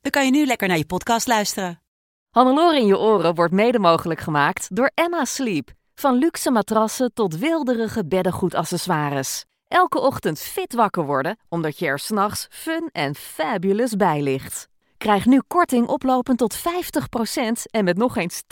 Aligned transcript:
dan 0.00 0.10
kan 0.10 0.24
je 0.24 0.30
nu 0.30 0.46
lekker 0.46 0.68
naar 0.68 0.76
je 0.76 0.86
podcast 0.86 1.26
luisteren. 1.26 1.82
Hannelore 2.30 2.78
in 2.78 2.86
je 2.86 2.98
oren 2.98 3.34
wordt 3.34 3.52
mede 3.52 3.78
mogelijk 3.78 4.20
gemaakt 4.20 4.76
door 4.76 4.90
Emma 4.94 5.24
Sleep. 5.24 5.70
Van 5.94 6.14
luxe 6.14 6.50
matrassen 6.50 7.12
tot 7.14 7.38
wilderige 7.38 8.06
beddengoedaccessoires. 8.06 9.44
Elke 9.68 10.00
ochtend 10.00 10.38
fit 10.38 10.74
wakker 10.74 11.04
worden, 11.04 11.38
omdat 11.48 11.78
je 11.78 11.86
er 11.86 11.98
s'nachts 11.98 12.46
fun 12.50 12.88
en 12.92 13.14
fabulous 13.14 13.96
bij 13.96 14.22
ligt. 14.22 14.68
Krijg 14.96 15.26
nu 15.26 15.42
korting 15.46 15.86
oplopend 15.86 16.38
tot 16.38 16.58
50% 16.58 16.60
en 17.70 17.84
met 17.84 17.96
nog 17.96 18.16
eens 18.16 18.42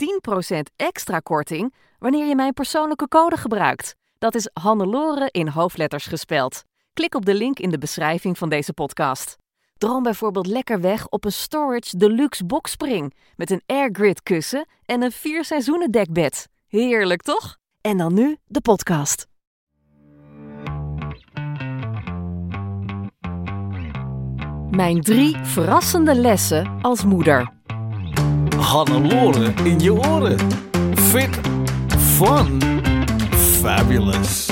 10% 0.51 0.59
extra 0.75 1.19
korting 1.19 1.73
wanneer 1.99 2.25
je 2.25 2.35
mijn 2.35 2.53
persoonlijke 2.53 3.07
code 3.07 3.37
gebruikt. 3.37 3.95
Dat 4.17 4.35
is 4.35 4.49
Hannelore 4.53 5.29
in 5.31 5.47
hoofdletters 5.47 6.05
gespeld. 6.05 6.63
Klik 6.93 7.15
op 7.15 7.25
de 7.25 7.33
link 7.33 7.59
in 7.59 7.69
de 7.69 7.77
beschrijving 7.77 8.37
van 8.37 8.49
deze 8.49 8.73
podcast. 8.73 9.37
Droom 9.79 10.03
bijvoorbeeld 10.03 10.47
lekker 10.47 10.81
weg 10.81 11.07
op 11.07 11.25
een 11.25 11.31
Storage 11.31 11.97
Deluxe 11.97 12.45
Boxspring 12.45 13.13
met 13.35 13.51
een 13.51 13.61
airgrid 13.65 14.23
kussen 14.23 14.67
en 14.85 15.01
een 15.01 15.11
vier 15.11 15.45
seizoenen 15.45 15.91
dekbed. 15.91 16.47
Heerlijk 16.67 17.21
toch? 17.21 17.57
En 17.81 17.97
dan 17.97 18.13
nu 18.13 18.37
de 18.45 18.61
podcast. 18.61 19.27
Mijn 24.69 25.01
drie 25.01 25.37
verrassende 25.37 26.15
lessen 26.15 26.79
als 26.81 27.03
moeder. 27.03 27.53
Hannelore 28.57 29.53
in 29.63 29.79
je 29.79 29.93
oren. 29.93 30.39
Fit, 30.93 31.39
fun, 31.97 32.61
fabulous. 33.31 34.49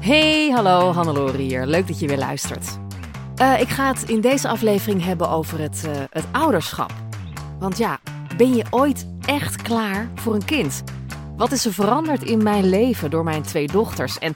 Hey, 0.00 0.50
hallo, 0.50 0.92
Hannelore 0.92 1.38
hier. 1.38 1.66
Leuk 1.66 1.86
dat 1.86 1.98
je 1.98 2.06
weer 2.06 2.18
luistert. 2.18 2.78
Eh, 3.38 3.60
ik 3.60 3.68
ga 3.68 3.92
het 3.92 4.10
in 4.10 4.20
deze 4.20 4.48
aflevering 4.48 5.04
hebben 5.04 5.28
over 5.30 5.60
het, 5.60 5.84
eh, 5.84 5.92
het 6.10 6.24
ouderschap. 6.32 6.92
Want 7.58 7.78
ja, 7.78 7.98
ben 8.36 8.54
je 8.54 8.64
ooit 8.70 9.06
echt 9.26 9.62
klaar 9.62 10.08
voor 10.14 10.34
een 10.34 10.44
kind? 10.44 10.82
Wat 11.36 11.52
is 11.52 11.64
er 11.64 11.72
veranderd 11.72 12.22
in 12.22 12.42
mijn 12.42 12.68
leven 12.68 13.10
door 13.10 13.24
mijn 13.24 13.42
twee 13.42 13.66
dochters? 13.66 14.18
En 14.18 14.34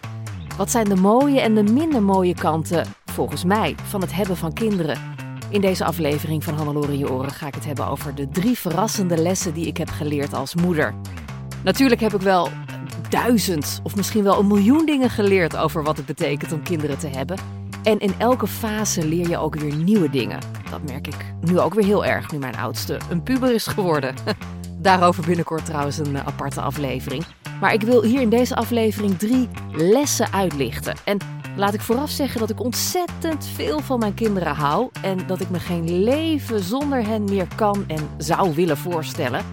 wat 0.56 0.70
zijn 0.70 0.84
de 0.84 0.96
mooie 0.96 1.40
en 1.40 1.54
de 1.54 1.62
minder 1.62 2.02
mooie 2.02 2.34
kanten, 2.34 2.86
volgens 3.04 3.44
mij, 3.44 3.74
van 3.82 4.00
het 4.00 4.12
hebben 4.12 4.36
van 4.36 4.52
kinderen? 4.52 4.98
In 5.48 5.60
deze 5.60 5.84
aflevering 5.84 6.44
van 6.44 6.54
Hannelore 6.54 6.98
je 6.98 7.10
oren 7.10 7.30
ga 7.30 7.46
ik 7.46 7.54
het 7.54 7.64
hebben 7.64 7.86
over 7.86 8.14
de 8.14 8.28
drie 8.28 8.58
verrassende 8.58 9.16
lessen 9.16 9.54
die 9.54 9.66
ik 9.66 9.76
heb 9.76 9.88
geleerd 9.90 10.34
als 10.34 10.54
moeder. 10.54 10.94
Natuurlijk 11.64 12.00
heb 12.00 12.14
ik 12.14 12.20
wel 12.20 12.48
duizend 13.08 13.80
of 13.82 13.96
misschien 13.96 14.22
wel 14.22 14.38
een 14.38 14.46
miljoen 14.46 14.86
dingen 14.86 15.10
geleerd 15.10 15.56
over 15.56 15.82
wat 15.82 15.96
het 15.96 16.06
betekent 16.06 16.52
om 16.52 16.62
kinderen 16.62 16.98
te 16.98 17.08
hebben. 17.08 17.61
En 17.82 17.98
in 17.98 18.14
elke 18.18 18.46
fase 18.46 19.06
leer 19.08 19.28
je 19.28 19.38
ook 19.38 19.54
weer 19.54 19.74
nieuwe 19.74 20.10
dingen. 20.10 20.38
Dat 20.70 20.82
merk 20.82 21.06
ik 21.06 21.34
nu 21.40 21.58
ook 21.58 21.74
weer 21.74 21.84
heel 21.84 22.04
erg, 22.04 22.32
nu 22.32 22.38
mijn 22.38 22.56
oudste 22.56 22.98
een 23.10 23.22
puber 23.22 23.54
is 23.54 23.66
geworden. 23.66 24.14
Daarover 24.78 25.26
binnenkort 25.26 25.64
trouwens 25.64 25.98
een 25.98 26.16
eh, 26.16 26.26
aparte 26.26 26.60
aflevering. 26.60 27.24
Maar 27.60 27.72
ik 27.72 27.82
wil 27.82 28.02
hier 28.02 28.20
in 28.20 28.28
deze 28.28 28.54
aflevering 28.54 29.18
drie 29.18 29.48
lessen 29.72 30.32
uitlichten. 30.32 30.94
En 31.04 31.18
laat 31.56 31.74
ik 31.74 31.80
vooraf 31.80 32.10
zeggen 32.10 32.40
dat 32.40 32.50
ik 32.50 32.60
ontzettend 32.60 33.46
veel 33.46 33.78
van 33.78 33.98
mijn 33.98 34.14
kinderen 34.14 34.54
hou. 34.54 34.88
En 35.02 35.26
dat 35.26 35.40
ik 35.40 35.50
me 35.50 35.58
geen 35.58 36.02
leven 36.02 36.62
zonder 36.62 37.06
hen 37.06 37.24
meer 37.24 37.46
kan 37.54 37.84
en 37.86 38.08
zou 38.18 38.54
willen 38.54 38.76
voorstellen. 38.76 39.44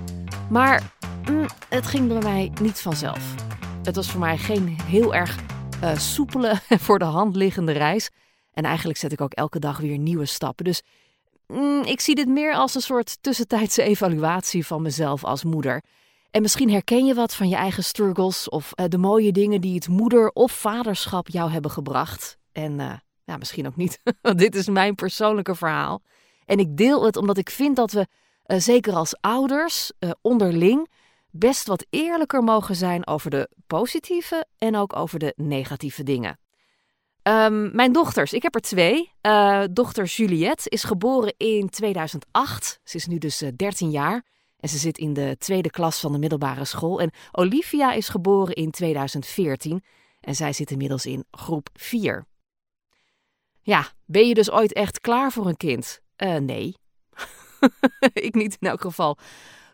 Maar 0.49 0.81
mm, 1.29 1.45
het 1.69 1.87
ging 1.87 2.07
bij 2.07 2.21
mij 2.21 2.51
niet 2.61 2.81
vanzelf. 2.81 3.35
Het 3.83 3.95
was 3.95 4.11
voor 4.11 4.19
mij 4.19 4.37
geen 4.37 4.77
heel 4.83 5.15
erg 5.15 5.35
uh, 5.83 5.97
soepele, 5.97 6.59
voor 6.85 6.99
de 6.99 7.05
hand 7.05 7.35
liggende 7.35 7.71
reis. 7.71 8.09
En 8.59 8.65
eigenlijk 8.65 8.99
zet 8.99 9.11
ik 9.11 9.21
ook 9.21 9.33
elke 9.33 9.59
dag 9.59 9.77
weer 9.77 9.97
nieuwe 9.97 10.25
stappen. 10.25 10.65
Dus 10.65 10.81
mm, 11.47 11.81
ik 11.81 11.99
zie 11.99 12.15
dit 12.15 12.27
meer 12.27 12.53
als 12.53 12.75
een 12.75 12.81
soort 12.81 13.17
tussentijdse 13.21 13.83
evaluatie 13.93 14.65
van 14.65 14.81
mezelf 14.81 15.23
als 15.23 15.43
moeder. 15.43 15.83
En 16.31 16.41
misschien 16.41 16.71
herken 16.71 17.05
je 17.05 17.13
wat 17.13 17.35
van 17.35 17.49
je 17.49 17.55
eigen 17.55 17.83
struggles 17.83 18.49
of 18.49 18.71
uh, 18.75 18.85
de 18.87 18.97
mooie 18.97 19.31
dingen 19.31 19.61
die 19.61 19.75
het 19.75 19.87
moeder- 19.87 20.31
of 20.31 20.51
vaderschap 20.51 21.27
jou 21.27 21.51
hebben 21.51 21.71
gebracht. 21.71 22.37
En 22.51 22.79
uh, 22.79 22.93
ja, 23.23 23.37
misschien 23.37 23.67
ook 23.67 23.75
niet, 23.75 24.01
want 24.21 24.39
dit 24.39 24.55
is 24.55 24.67
mijn 24.67 24.95
persoonlijke 24.95 25.55
verhaal. 25.55 26.01
En 26.45 26.59
ik 26.59 26.77
deel 26.77 27.05
het 27.05 27.15
omdat 27.15 27.37
ik 27.37 27.49
vind 27.49 27.75
dat 27.75 27.91
we, 27.91 28.07
zeker 28.45 28.93
als 28.93 29.17
ouders, 29.21 29.91
onderling, 30.21 30.89
best 31.31 31.67
wat 31.67 31.85
eerlijker 31.89 32.43
mogen 32.43 32.75
zijn 32.75 33.07
over 33.07 33.29
de 33.29 33.49
positieve 33.67 34.45
en 34.57 34.75
ook 34.75 34.95
over 34.95 35.19
de 35.19 35.33
negatieve 35.35 36.03
dingen. 36.03 36.39
Um, 37.29 37.75
mijn 37.75 37.91
dochters, 37.91 38.33
ik 38.33 38.43
heb 38.43 38.55
er 38.55 38.61
twee. 38.61 39.11
Uh, 39.21 39.63
dochter 39.71 40.05
Juliette 40.05 40.69
is 40.69 40.83
geboren 40.83 41.33
in 41.37 41.69
2008. 41.69 42.79
Ze 42.83 42.95
is 42.95 43.05
nu 43.05 43.17
dus 43.17 43.43
13 43.55 43.87
eh, 43.87 43.93
jaar 43.93 44.25
en 44.59 44.69
ze 44.69 44.77
zit 44.77 44.97
in 44.97 45.13
de 45.13 45.35
tweede 45.37 45.69
klas 45.69 45.99
van 45.99 46.11
de 46.11 46.17
middelbare 46.17 46.65
school. 46.65 47.01
En 47.01 47.11
Olivia 47.31 47.91
is 47.91 48.09
geboren 48.09 48.55
in 48.55 48.71
2014 48.71 49.83
en 50.19 50.35
zij 50.35 50.53
zit 50.53 50.71
inmiddels 50.71 51.05
in 51.05 51.25
groep 51.31 51.69
4. 51.73 52.25
Ja, 53.61 53.87
ben 54.05 54.27
je 54.27 54.33
dus 54.33 54.51
ooit 54.51 54.73
echt 54.73 55.01
klaar 55.01 55.31
voor 55.31 55.47
een 55.47 55.57
kind? 55.57 55.99
Uh, 56.17 56.35
nee. 56.35 56.75
ik 58.13 58.35
niet 58.35 58.57
in 58.59 58.67
elk 58.67 58.81
geval. 58.81 59.17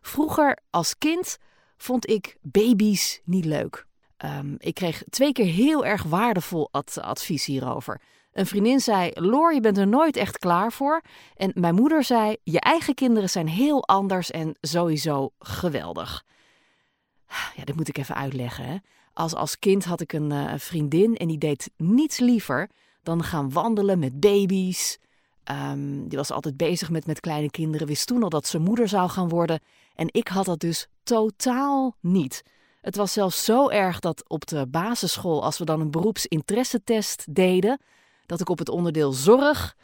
Vroeger 0.01 0.59
als 0.69 0.97
kind 0.97 1.37
vond 1.77 2.09
ik 2.09 2.37
baby's 2.41 3.21
niet 3.23 3.45
leuk. 3.45 3.85
Um, 4.17 4.55
ik 4.57 4.73
kreeg 4.73 5.03
twee 5.09 5.31
keer 5.31 5.45
heel 5.45 5.85
erg 5.85 6.03
waardevol 6.03 6.67
ad 6.71 6.97
advies 7.01 7.45
hierover. 7.45 8.01
Een 8.31 8.45
vriendin 8.45 8.79
zei: 8.79 9.11
Loor, 9.13 9.53
je 9.53 9.59
bent 9.59 9.77
er 9.77 9.87
nooit 9.87 10.15
echt 10.15 10.37
klaar 10.37 10.71
voor. 10.71 11.01
En 11.35 11.51
mijn 11.53 11.75
moeder 11.75 12.03
zei: 12.03 12.35
Je 12.43 12.59
eigen 12.59 12.93
kinderen 12.93 13.29
zijn 13.29 13.47
heel 13.47 13.87
anders 13.87 14.31
en 14.31 14.57
sowieso 14.61 15.31
geweldig. 15.39 16.25
Ja, 17.55 17.63
dit 17.63 17.75
moet 17.75 17.87
ik 17.87 17.97
even 17.97 18.15
uitleggen. 18.15 18.65
Hè? 18.65 18.75
Als, 19.13 19.33
als 19.33 19.59
kind 19.59 19.85
had 19.85 20.01
ik 20.01 20.13
een 20.13 20.31
uh, 20.31 20.53
vriendin 20.57 21.15
en 21.15 21.27
die 21.27 21.37
deed 21.37 21.71
niets 21.77 22.19
liever 22.19 22.69
dan 23.03 23.23
gaan 23.23 23.51
wandelen 23.51 23.99
met 23.99 24.19
baby's, 24.19 24.99
Um, 25.51 26.07
die 26.07 26.17
was 26.17 26.31
altijd 26.31 26.57
bezig 26.57 26.89
met, 26.89 27.05
met 27.05 27.19
kleine 27.19 27.49
kinderen, 27.51 27.87
wist 27.87 28.07
toen 28.07 28.23
al 28.23 28.29
dat 28.29 28.47
ze 28.47 28.59
moeder 28.59 28.87
zou 28.87 29.09
gaan 29.09 29.29
worden. 29.29 29.59
En 29.95 30.07
ik 30.11 30.27
had 30.27 30.45
dat 30.45 30.59
dus 30.59 30.87
totaal 31.03 31.95
niet. 31.99 32.43
Het 32.85 32.95
was 32.95 33.13
zelfs 33.13 33.43
zo 33.43 33.69
erg 33.69 33.99
dat 33.99 34.29
op 34.29 34.47
de 34.47 34.67
basisschool, 34.67 35.43
als 35.43 35.57
we 35.57 35.65
dan 35.65 35.79
een 35.81 35.91
beroepsinteressetest 35.91 37.35
deden, 37.35 37.79
dat 38.25 38.41
ik 38.41 38.49
op 38.49 38.59
het 38.59 38.69
onderdeel 38.69 39.11
zorg 39.11 39.75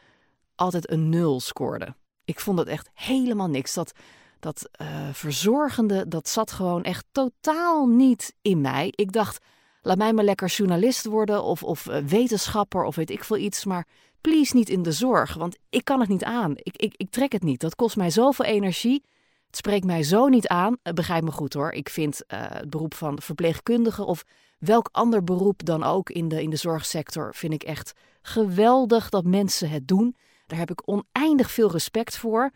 altijd 0.56 0.92
een 0.92 1.10
nul 1.10 1.40
scoorde. 1.40 1.96
Ik 2.26 2.40
vond 2.40 2.60
het 2.60 2.68
echt 2.68 2.90
helemaal 2.94 3.48
niks. 3.48 3.74
Dat, 3.74 3.92
dat 4.40 4.70
uh, 4.82 4.88
verzorgende, 5.12 6.08
dat 6.08 6.30
zat 6.30 6.52
gewoon 6.52 6.84
echt 6.84 7.06
totaal 7.12 7.88
niet 7.88 8.34
in 8.42 8.62
mij. 8.62 8.94
Ik 8.96 9.12
dacht, 9.12 9.44
laat 9.82 9.98
mij 9.98 10.14
maar 10.14 10.24
lekker 10.24 10.48
journalist 10.48 11.06
worden 11.06 11.44
of, 11.44 11.64
of 11.64 11.86
uh, 11.86 11.98
wetenschapper 11.98 12.84
of 12.84 12.96
weet 12.96 13.10
ik 13.10 13.24
veel 13.24 13.38
iets. 13.38 13.66
Maar 13.66 13.88
please 14.22 14.56
niet 14.56 14.70
in 14.70 14.84
de 14.84 14.92
zorg, 14.92 15.34
want 15.34 15.58
ik 15.70 15.86
kan 15.86 16.00
het 16.00 16.10
niet 16.10 16.24
aan. 16.24 16.54
Ik, 16.56 16.78
ik, 16.78 16.94
ik 16.98 17.10
trek 17.10 17.32
het 17.32 17.44
niet. 17.44 17.62
Dat 17.62 17.76
kost 17.76 17.96
mij 17.96 18.10
zoveel 18.10 18.46
energie. 18.46 19.04
Het 19.52 19.60
spreekt 19.60 19.86
mij 19.86 20.04
zo 20.04 20.28
niet 20.28 20.48
aan. 20.48 20.78
Eh, 20.82 20.94
begrijp 20.94 21.24
me 21.24 21.32
goed 21.32 21.54
hoor. 21.54 21.72
Ik 21.72 21.90
vind 21.90 22.22
uh, 22.28 22.40
het 22.50 22.70
beroep 22.70 22.94
van 22.94 23.22
verpleegkundige 23.22 24.04
of 24.04 24.24
welk 24.60 24.90
ander 24.92 25.24
beroep 25.24 25.66
dan 25.66 25.84
ook 25.84 26.10
in 26.10 26.28
de, 26.28 26.42
in 26.42 26.50
de 26.50 26.56
zorgsector 26.56 27.36
vind 27.36 27.54
ik 27.54 27.64
echt 27.64 27.94
geweldig 28.22 29.10
dat 29.10 29.24
mensen 29.24 29.70
het 29.70 29.88
doen. 29.88 30.16
Daar 30.48 30.60
heb 30.60 30.72
ik 30.72 30.82
oneindig 30.86 31.52
veel 31.52 31.72
respect 31.72 32.18
voor. 32.18 32.52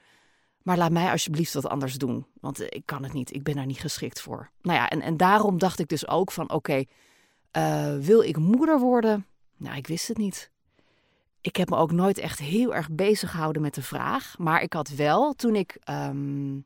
Maar 0.62 0.78
laat 0.78 0.92
mij 0.92 1.12
alsjeblieft 1.12 1.54
wat 1.54 1.68
anders 1.68 1.96
doen. 1.96 2.26
Want 2.42 2.60
eh, 2.60 2.68
ik 2.70 2.86
kan 2.86 3.04
het 3.04 3.14
niet. 3.14 3.34
Ik 3.34 3.44
ben 3.44 3.56
daar 3.56 3.66
niet 3.66 3.80
geschikt 3.80 4.22
voor. 4.22 4.50
Nou 4.62 4.78
ja, 4.78 4.90
en, 4.90 5.02
en 5.02 5.18
daarom 5.18 5.58
dacht 5.58 5.80
ik 5.80 5.88
dus 5.88 6.08
ook 6.08 6.32
van 6.32 6.52
oké, 6.52 6.84
wil 8.00 8.22
ik 8.22 8.38
moeder 8.38 8.80
worden? 8.80 9.26
Nou, 9.58 9.78
ik 9.78 9.88
wist 9.88 10.08
het 10.08 10.18
niet. 10.18 10.52
Ik 11.42 11.56
heb 11.56 11.70
me 11.70 11.76
ook 11.76 11.92
nooit 11.92 12.18
echt 12.18 12.40
heel 12.40 12.76
erg 12.76 12.92
bezig 12.92 13.32
gehouden 13.32 13.62
met 13.62 13.76
de 13.76 13.82
vraag. 13.82 14.36
Maar 14.38 14.62
ik 14.62 14.74
had 14.74 14.90
wel, 14.90 15.34
toen 15.34 15.56
ik, 15.56 15.78
um, 15.90 16.66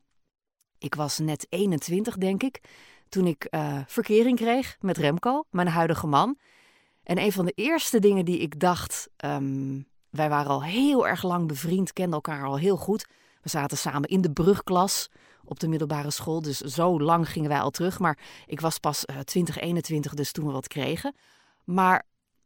ik 0.80 0.96
was 0.96 1.18
net 1.18 1.46
21 1.50 2.18
denk 2.18 2.44
ik, 2.44 2.62
toen 3.10 3.26
ik 3.28 3.48
uh, 3.50 3.80
verkering 3.88 4.38
kreeg 4.38 4.78
met 4.80 4.98
Remco, 4.98 5.44
mijn 5.50 5.68
huidige 5.68 6.08
man. 6.08 6.38
En 7.04 7.18
een 7.18 7.32
van 7.32 7.46
de 7.46 7.52
eerste 7.56 8.00
dingen 8.00 8.26
die 8.26 8.38
ik 8.38 8.60
dacht, 8.60 9.10
um, 9.26 9.88
wij 10.10 10.30
waren 10.30 10.52
al 10.52 10.64
heel 10.64 11.08
erg 11.08 11.24
lang 11.24 11.48
bevriend, 11.48 11.94
kenden 11.94 12.14
elkaar 12.14 12.46
al 12.46 12.58
heel 12.58 12.78
goed. 12.78 13.08
We 13.42 13.50
zaten 13.50 13.78
samen 13.78 14.10
in 14.10 14.22
de 14.22 14.32
brugklas 14.32 15.10
op 15.44 15.60
de 15.60 15.68
middelbare 15.68 16.12
school. 16.12 16.42
Dus 16.42 16.58
zo 16.58 17.00
lang 17.00 17.30
gingen 17.30 17.50
wij 17.50 17.60
al 17.60 17.70
terug. 17.70 18.00
Maar 18.00 18.18
ik 18.46 18.60
was 18.60 18.78
pas 18.78 19.04
uh, 19.06 19.20
20, 19.20 19.58
21, 19.58 20.14
dus 20.14 20.32
toen 20.32 20.46
we 20.46 20.52
wat 20.52 20.68
kregen. 20.68 21.16
Maar 21.64 22.06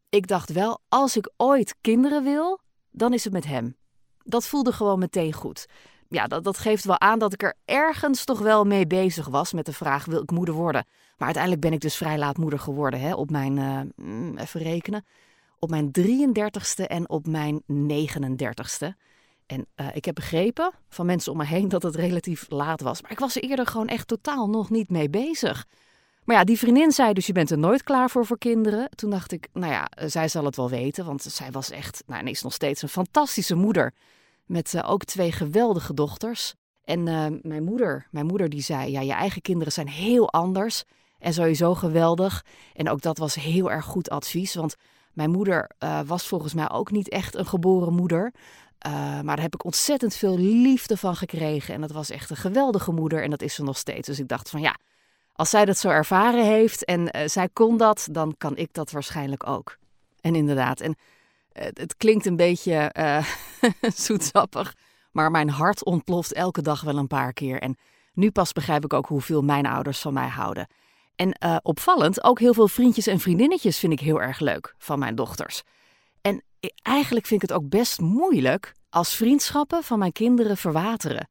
ik 0.10 0.28
dacht 0.28 0.52
wel, 0.52 0.80
als 0.88 1.18
ik 1.18 1.32
ooit 1.38 1.76
kinderen 1.82 2.24
wil, 2.24 2.60
dan 2.92 3.14
is 3.14 3.24
het 3.24 3.34
met 3.34 3.46
hem. 3.46 3.76
Dat 4.24 4.46
voelde 4.46 4.72
gewoon 4.72 5.00
meteen 5.00 5.34
goed. 5.34 5.66
Ja, 6.14 6.28
dat, 6.28 6.44
dat 6.44 6.58
geeft 6.58 6.86
wel 6.86 7.00
aan 7.00 7.20
dat 7.20 7.34
ik 7.34 7.44
er 7.44 7.56
ergens 7.66 8.24
toch 8.24 8.40
wel 8.40 8.64
mee 8.64 8.88
bezig 8.88 9.28
was 9.28 9.54
met 9.54 9.66
de 9.66 9.74
vraag: 9.74 10.06
wil 10.06 10.22
ik 10.22 10.32
moeder 10.32 10.54
worden? 10.54 10.86
Maar 11.18 11.26
uiteindelijk 11.26 11.62
ben 11.62 11.74
ik 11.74 11.80
dus 11.80 11.96
vrij 11.96 12.18
laat 12.18 12.38
moeder 12.38 12.60
geworden. 12.60 13.00
Hè, 13.00 13.14
op 13.14 13.30
mijn, 13.30 13.58
uh, 13.58 14.42
even 14.42 14.62
rekenen, 14.62 15.06
op 15.60 15.70
mijn 15.70 15.92
33ste 16.00 16.88
en 16.88 17.10
op 17.10 17.28
mijn 17.28 17.62
39ste. 17.68 18.88
En 19.46 19.66
uh, 19.76 19.88
ik 19.94 20.06
heb 20.06 20.16
begrepen 20.16 20.72
van 20.90 21.06
mensen 21.06 21.32
om 21.32 21.38
me 21.38 21.46
heen 21.46 21.70
dat 21.70 21.84
het 21.84 21.96
relatief 21.96 22.46
laat 22.50 22.82
was. 22.82 23.02
Maar 23.02 23.12
ik 23.12 23.20
was 23.20 23.36
er 23.36 23.44
eerder 23.44 23.68
gewoon 23.68 23.88
echt 23.88 24.08
totaal 24.08 24.50
nog 24.50 24.70
niet 24.70 24.90
mee 24.90 25.10
bezig. 25.10 25.66
Maar 26.24 26.36
ja, 26.36 26.44
die 26.44 26.58
vriendin 26.58 26.92
zei 26.92 27.14
dus 27.14 27.26
je 27.26 27.34
bent 27.34 27.52
er 27.52 27.58
nooit 27.58 27.84
klaar 27.84 28.10
voor 28.10 28.26
voor 28.26 28.38
kinderen. 28.38 28.90
Toen 28.96 29.10
dacht 29.10 29.32
ik, 29.32 29.48
nou 29.54 29.72
ja, 29.72 29.90
zij 29.96 30.28
zal 30.28 30.46
het 30.46 30.56
wel 30.56 30.70
weten. 30.70 31.06
Want 31.06 31.22
zij 31.22 31.52
was 31.52 31.72
echt, 31.72 32.04
nou 32.06 32.20
en 32.20 32.28
is 32.28 32.42
nog 32.42 32.54
steeds 32.54 32.82
een 32.82 32.90
fantastische 32.90 33.56
moeder. 33.56 33.94
Met 34.46 34.74
uh, 34.74 34.92
ook 34.92 35.04
twee 35.04 35.32
geweldige 35.32 35.94
dochters. 35.94 36.54
En 36.84 37.08
uh, 37.08 37.26
mijn 37.42 37.64
moeder, 37.64 38.08
mijn 38.12 38.26
moeder 38.26 38.50
die 38.50 38.62
zei, 38.62 38.92
ja, 38.92 39.02
je 39.02 39.14
eigen 39.14 39.42
kinderen 39.42 39.74
zijn 39.74 39.88
heel 39.88 40.32
anders. 40.32 40.84
En 41.20 41.34
sowieso 41.34 41.76
geweldig. 41.76 42.46
En 42.74 42.90
ook 42.90 43.02
dat 43.02 43.18
was 43.18 43.36
heel 43.36 43.72
erg 43.72 43.86
goed 43.86 44.10
advies. 44.10 44.56
Want 44.56 44.76
mijn 45.14 45.32
moeder 45.32 45.72
uh, 45.80 46.00
was 46.06 46.28
volgens 46.28 46.54
mij 46.54 46.70
ook 46.70 46.92
niet 46.92 47.10
echt 47.10 47.36
een 47.36 47.46
geboren 47.46 47.94
moeder. 47.94 48.34
Maar 48.84 49.24
daar 49.24 49.42
heb 49.42 49.54
ik 49.54 49.66
ontzettend 49.66 50.16
veel 50.16 50.38
liefde 50.38 50.98
van 50.98 51.16
gekregen. 51.16 51.74
En 51.74 51.82
dat 51.82 51.92
was 51.92 52.10
echt 52.10 52.30
een 52.30 52.36
geweldige 52.36 52.92
moeder. 52.92 53.24
En 53.24 53.30
dat 53.30 53.42
is 53.42 53.54
ze 53.54 53.64
nog 53.64 53.78
steeds. 53.78 54.08
Dus 54.08 54.20
ik 54.20 54.28
dacht 54.28 54.50
van 54.50 54.62
ja, 54.62 54.78
als 55.34 55.50
zij 55.50 55.66
dat 55.66 55.78
zo 55.78 55.90
ervaren 55.90 56.46
heeft 56.46 56.86
en 56.86 57.30
zij 57.30 57.50
kon 57.54 57.78
dat, 57.78 58.08
dan 58.12 58.36
kan 58.38 58.58
ik 58.58 58.74
dat 58.74 58.92
waarschijnlijk 58.92 59.48
ook. 59.48 59.78
En 60.22 60.36
inderdaad, 60.36 60.80
en 60.80 60.96
uh, 61.54 61.64
het 61.74 61.96
klinkt 61.98 62.26
een 62.26 62.36
beetje 62.36 62.92
zoetsappig, 64.06 64.76
maar 65.12 65.32
mijn 65.32 65.50
hart 65.50 65.84
ontploft 65.84 66.34
elke 66.34 66.62
dag 66.62 66.82
wel 66.82 66.98
een 66.98 67.08
paar 67.08 67.34
keer. 67.34 67.62
En 67.62 67.78
nu 68.14 68.32
pas 68.32 68.52
begrijp 68.52 68.84
ik 68.84 68.94
ook 68.94 69.08
hoeveel 69.08 69.42
mijn 69.42 69.66
ouders 69.66 70.00
van 70.00 70.14
mij 70.14 70.28
houden. 70.28 70.68
En 71.16 71.38
uh, 71.44 71.58
opvallend, 71.62 72.24
ook 72.24 72.40
heel 72.40 72.54
veel 72.54 72.68
vriendjes 72.68 73.08
en 73.08 73.20
vriendinnetjes 73.20 73.80
vind 73.80 73.94
ik 73.94 74.00
heel 74.00 74.22
erg 74.22 74.40
leuk 74.40 74.76
van 74.78 75.00
mijn 75.00 75.16
dochters. 75.16 75.64
En 76.22 76.44
eigenlijk 76.82 77.26
vind 77.26 77.44
ik 77.44 77.50
het 77.50 77.58
ook 77.58 77.70
best 77.70 78.00
moeilijk 78.00 78.74
als 78.90 79.16
vriendschappen 79.16 79.84
van 79.84 80.00
mijn 80.00 80.12
kinderen 80.12 80.58
verwateren. 80.58 81.28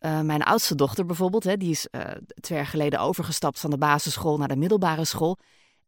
Uh, 0.00 0.20
mijn 0.20 0.42
oudste 0.42 0.74
dochter 0.74 1.06
bijvoorbeeld, 1.06 1.44
hè, 1.44 1.56
die 1.56 1.70
is 1.70 1.88
uh, 1.90 2.00
twee 2.40 2.58
jaar 2.58 2.66
geleden 2.66 3.00
overgestapt 3.00 3.60
van 3.60 3.70
de 3.70 3.78
basisschool 3.78 4.38
naar 4.38 4.48
de 4.48 4.56
middelbare 4.56 5.04
school. 5.04 5.38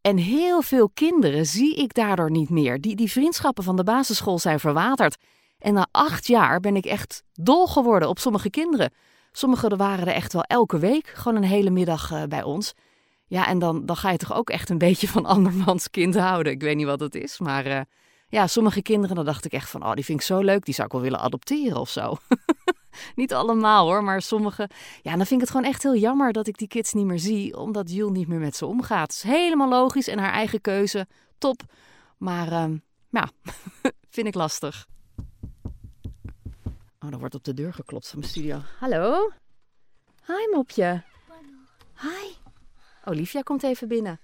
En 0.00 0.17
heel 0.17 0.62
veel 0.62 0.91
kinderen 0.94 1.47
zie 1.47 1.76
ik 1.76 1.94
daardoor 1.94 2.31
niet 2.31 2.50
meer. 2.50 2.81
Die, 2.81 2.97
die 2.97 3.11
vriendschappen 3.11 3.64
van 3.64 3.76
de 3.76 3.85
basisschool 3.85 4.38
zijn 4.38 4.61
verwaterd. 4.61 5.17
En 5.58 5.75
na 5.75 5.87
acht 5.91 6.26
jaar 6.26 6.61
ben 6.61 6.76
ik 6.76 6.85
echt 6.85 7.23
dol 7.32 7.67
geworden 7.67 8.08
op 8.08 8.19
sommige 8.19 8.50
kinderen. 8.50 8.93
Sommigen 9.32 9.76
waren 9.76 10.06
er 10.06 10.14
echt 10.14 10.32
wel 10.32 10.43
elke 10.43 10.79
week, 10.79 11.06
gewoon 11.06 11.37
een 11.37 11.49
hele 11.49 11.70
middag 11.70 12.12
uh, 12.12 12.23
bij 12.23 12.43
ons. 12.43 12.73
Ja, 13.26 13.47
en 13.47 13.58
dan, 13.58 13.87
dan 13.87 13.97
ga 13.97 14.11
je 14.11 14.19
toch 14.19 14.35
ook 14.35 14.50
echt 14.50 14.70
een 14.70 14.79
beetje 14.88 15.08
van 15.08 15.26
andermans 15.26 15.91
kind 15.91 16.17
houden. 16.17 16.52
Ik 16.52 16.61
weet 16.61 16.76
niet 16.76 16.87
wat 16.87 17.00
het 17.00 17.14
is, 17.14 17.38
maar 17.38 17.67
uh, 17.67 17.81
ja, 18.29 18.47
sommige 18.47 18.82
kinderen, 18.82 19.17
dan 19.17 19.25
dacht 19.25 19.44
ik 19.44 19.52
echt 19.52 19.70
van, 19.70 19.85
oh, 19.85 19.93
die 19.93 20.05
vind 20.05 20.20
ik 20.20 20.26
zo 20.26 20.41
leuk, 20.41 20.64
die 20.64 20.75
zou 20.75 20.87
ik 20.87 20.93
wel 20.93 21.02
willen 21.02 21.20
adopteren 21.20 21.81
of 21.81 21.91
zo. 21.91 22.17
niet 23.15 23.35
allemaal 23.35 23.87
hoor, 23.87 24.05
maar 24.05 24.23
sommige. 24.23 24.71
Ja, 25.03 25.17
dan 25.17 25.27
vind 25.27 25.31
ik 25.31 25.41
het 25.41 25.51
gewoon 25.51 25.67
echt 25.67 25.83
heel 25.83 25.97
jammer 25.97 26.33
dat 26.33 26.47
ik 26.47 26.59
die 26.59 26.69
kids 26.69 26.93
niet 26.93 27.07
meer 27.07 27.19
zie, 27.19 27.57
omdat 27.57 27.91
Jules 27.91 28.17
niet 28.17 28.29
meer 28.29 28.39
met 28.39 28.57
ze 28.57 28.67
omgaat. 28.67 29.11
Is 29.11 29.23
helemaal 29.23 29.69
logisch 29.69 30.09
en 30.09 30.19
haar 30.19 30.33
eigen 30.33 30.61
keuze, 30.61 31.07
top. 31.39 31.63
Maar 32.17 32.53
uh, 32.53 32.77
ja, 33.09 33.31
vind 34.15 34.27
ik 34.27 34.35
lastig. 34.35 34.87
Oh, 37.01 37.13
er 37.13 37.19
wordt 37.19 37.35
op 37.35 37.45
de 37.45 37.55
deur 37.55 37.75
geklopt 37.75 38.09
van 38.09 38.19
mijn 38.19 38.31
studio. 38.31 38.61
Hallo? 38.79 39.31
Hi, 40.27 40.55
mopje. 40.55 41.03
Hi. 42.01 42.35
Olivia 43.05 43.41
komt 43.41 43.63
even 43.63 43.89
binnen. 43.89 44.21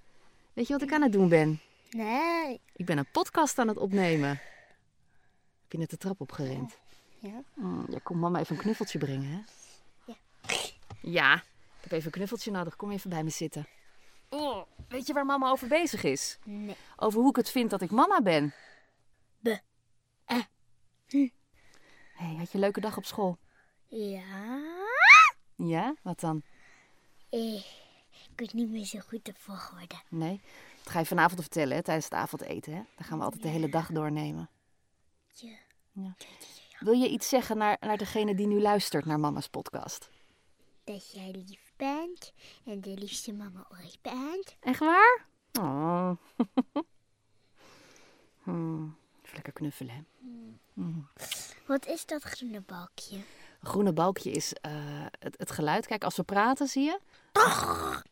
Weet 0.52 0.66
je 0.66 0.72
wat 0.72 0.82
ik 0.82 0.92
aan 0.92 1.02
het 1.02 1.12
doen 1.12 1.28
ben? 1.28 1.60
Nee. 1.90 2.60
Ik 2.72 2.86
ben 2.86 2.98
een 2.98 3.10
podcast 3.12 3.58
aan 3.58 3.68
het 3.68 3.76
opnemen. 3.76 4.28
Heb 5.62 5.72
je 5.72 5.78
net 5.78 5.90
de 5.90 5.96
trap 5.96 6.20
opgerend? 6.20 6.78
Ja. 7.18 7.42
Mm, 7.54 7.86
ja, 7.90 7.98
kom 8.02 8.18
mama 8.18 8.38
even 8.38 8.56
een 8.56 8.62
knuffeltje 8.62 8.98
brengen, 8.98 9.30
hè? 9.30 9.40
Ja. 10.04 10.16
Ja, 11.00 11.34
ik 11.34 11.82
heb 11.82 11.92
even 11.92 12.06
een 12.06 12.12
knuffeltje 12.12 12.50
nodig. 12.50 12.76
Kom 12.76 12.90
even 12.90 13.10
bij 13.10 13.24
me 13.24 13.30
zitten. 13.30 13.66
Oh, 14.28 14.66
weet 14.88 15.06
je 15.06 15.12
waar 15.12 15.26
mama 15.26 15.50
over 15.50 15.68
bezig 15.68 16.02
is? 16.02 16.38
Nee. 16.44 16.76
Over 16.96 17.20
hoe 17.20 17.30
ik 17.30 17.36
het 17.36 17.50
vind 17.50 17.70
dat 17.70 17.80
ik 17.80 17.90
mama 17.90 18.22
ben. 18.22 18.54
Be. 19.38 19.60
Eh. 20.24 20.40
Hm. 21.08 21.28
hey, 22.14 22.34
had 22.34 22.48
je 22.48 22.54
een 22.54 22.60
leuke 22.60 22.80
dag 22.80 22.96
op 22.96 23.04
school? 23.04 23.38
Ja. 23.88 24.60
Ja? 25.56 25.94
Wat 26.02 26.20
dan? 26.20 26.42
Eh, 27.30 27.54
ik 28.10 28.32
weet 28.36 28.52
niet 28.52 28.70
meer 28.70 28.84
zo 28.84 28.98
goed 28.98 29.24
de 29.24 29.32
volgorde. 29.36 29.94
Nee? 30.08 30.40
Dat 30.82 30.92
ga 30.92 30.98
je 30.98 31.06
vanavond 31.06 31.40
vertellen, 31.40 31.76
hè, 31.76 31.82
tijdens 31.82 32.04
het 32.04 32.14
avondeten, 32.14 32.72
hè? 32.72 32.82
Dan 32.96 33.04
gaan 33.06 33.18
we 33.18 33.24
altijd 33.24 33.42
de 33.42 33.48
hele 33.48 33.68
dag 33.68 33.90
doornemen. 33.90 34.50
Ja. 35.34 35.56
Ja. 35.92 36.14
Wil 36.78 36.92
je 36.92 37.08
iets 37.08 37.28
zeggen 37.28 37.56
naar, 37.56 37.76
naar 37.80 37.96
degene 37.96 38.34
die 38.34 38.46
nu 38.46 38.60
luistert 38.60 39.04
naar 39.04 39.20
mama's 39.20 39.48
podcast? 39.48 40.10
Dat 40.84 41.12
jij 41.12 41.30
lief 41.30 41.72
bent 41.76 42.32
en 42.64 42.80
de 42.80 42.94
liefste 42.94 43.32
mama 43.32 43.66
ooit 43.72 43.98
bent. 44.02 44.56
Echt 44.60 44.78
waar? 44.78 45.26
Oh. 45.60 46.10
hmm. 48.42 48.96
Even 49.22 49.34
lekker 49.34 49.52
knuffelen, 49.52 49.94
hè? 49.94 50.00
Hmm. 50.72 51.08
Wat 51.66 51.86
is 51.86 52.06
dat 52.06 52.22
groene 52.22 52.60
balkje? 52.60 53.16
Een 53.16 53.68
groene 53.68 53.92
balkje 53.92 54.30
is 54.30 54.52
uh, 54.66 55.06
het, 55.18 55.34
het 55.38 55.50
geluid. 55.50 55.86
Kijk, 55.86 56.04
als 56.04 56.16
we 56.16 56.22
praten, 56.22 56.68
zie 56.68 56.84
je? 56.84 57.00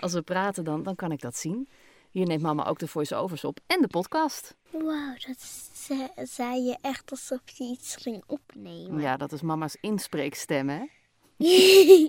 als 0.00 0.12
we 0.12 0.22
praten, 0.22 0.64
dan, 0.64 0.82
dan 0.82 0.94
kan 0.94 1.12
ik 1.12 1.20
dat 1.20 1.36
zien. 1.36 1.68
Hier 2.10 2.26
neemt 2.26 2.42
mama 2.42 2.64
ook 2.66 2.78
de 2.78 2.88
voice-overs 2.88 3.44
op 3.44 3.60
en 3.66 3.80
de 3.82 3.88
podcast. 3.88 4.56
Wauw, 4.70 5.14
dat 5.26 5.40
ze, 5.74 6.08
zei 6.24 6.62
je 6.62 6.78
echt 6.80 7.10
alsof 7.10 7.40
je 7.44 7.64
iets 7.64 7.96
ging 7.96 8.22
opnemen. 8.26 9.00
Ja, 9.00 9.16
dat 9.16 9.32
is 9.32 9.42
mama's 9.42 9.76
inspreekstem, 9.80 10.68
hè? 10.68 10.86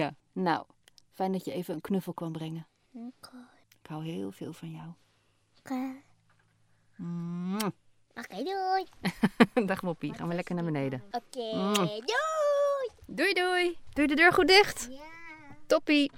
ja. 0.00 0.14
Nou, 0.32 0.64
fijn 1.12 1.32
dat 1.32 1.44
je 1.44 1.52
even 1.52 1.74
een 1.74 1.80
knuffel 1.80 2.14
kwam 2.14 2.32
brengen. 2.32 2.66
Oké. 2.92 3.36
Ik 3.82 3.86
hou 3.90 4.04
heel 4.04 4.32
veel 4.32 4.52
van 4.52 4.70
jou. 4.70 4.88
Oké, 5.58 6.04
Mm. 6.96 7.58
okay, 8.14 8.44
doei. 8.44 8.84
Dag 9.66 9.82
Moppie, 9.82 10.14
gaan 10.14 10.28
we 10.28 10.34
lekker 10.34 10.54
naar 10.54 10.64
beneden. 10.64 11.02
Oké, 11.10 11.54
Mm. 11.56 11.74
doei. 11.74 12.02
Doei 13.06 13.32
doei. 13.32 13.78
Doe 13.92 14.06
de 14.06 14.14
deur 14.14 14.32
goed 14.32 14.46
dicht. 14.48 14.86
Ja. 14.90 14.98
Toppie. 15.66 16.10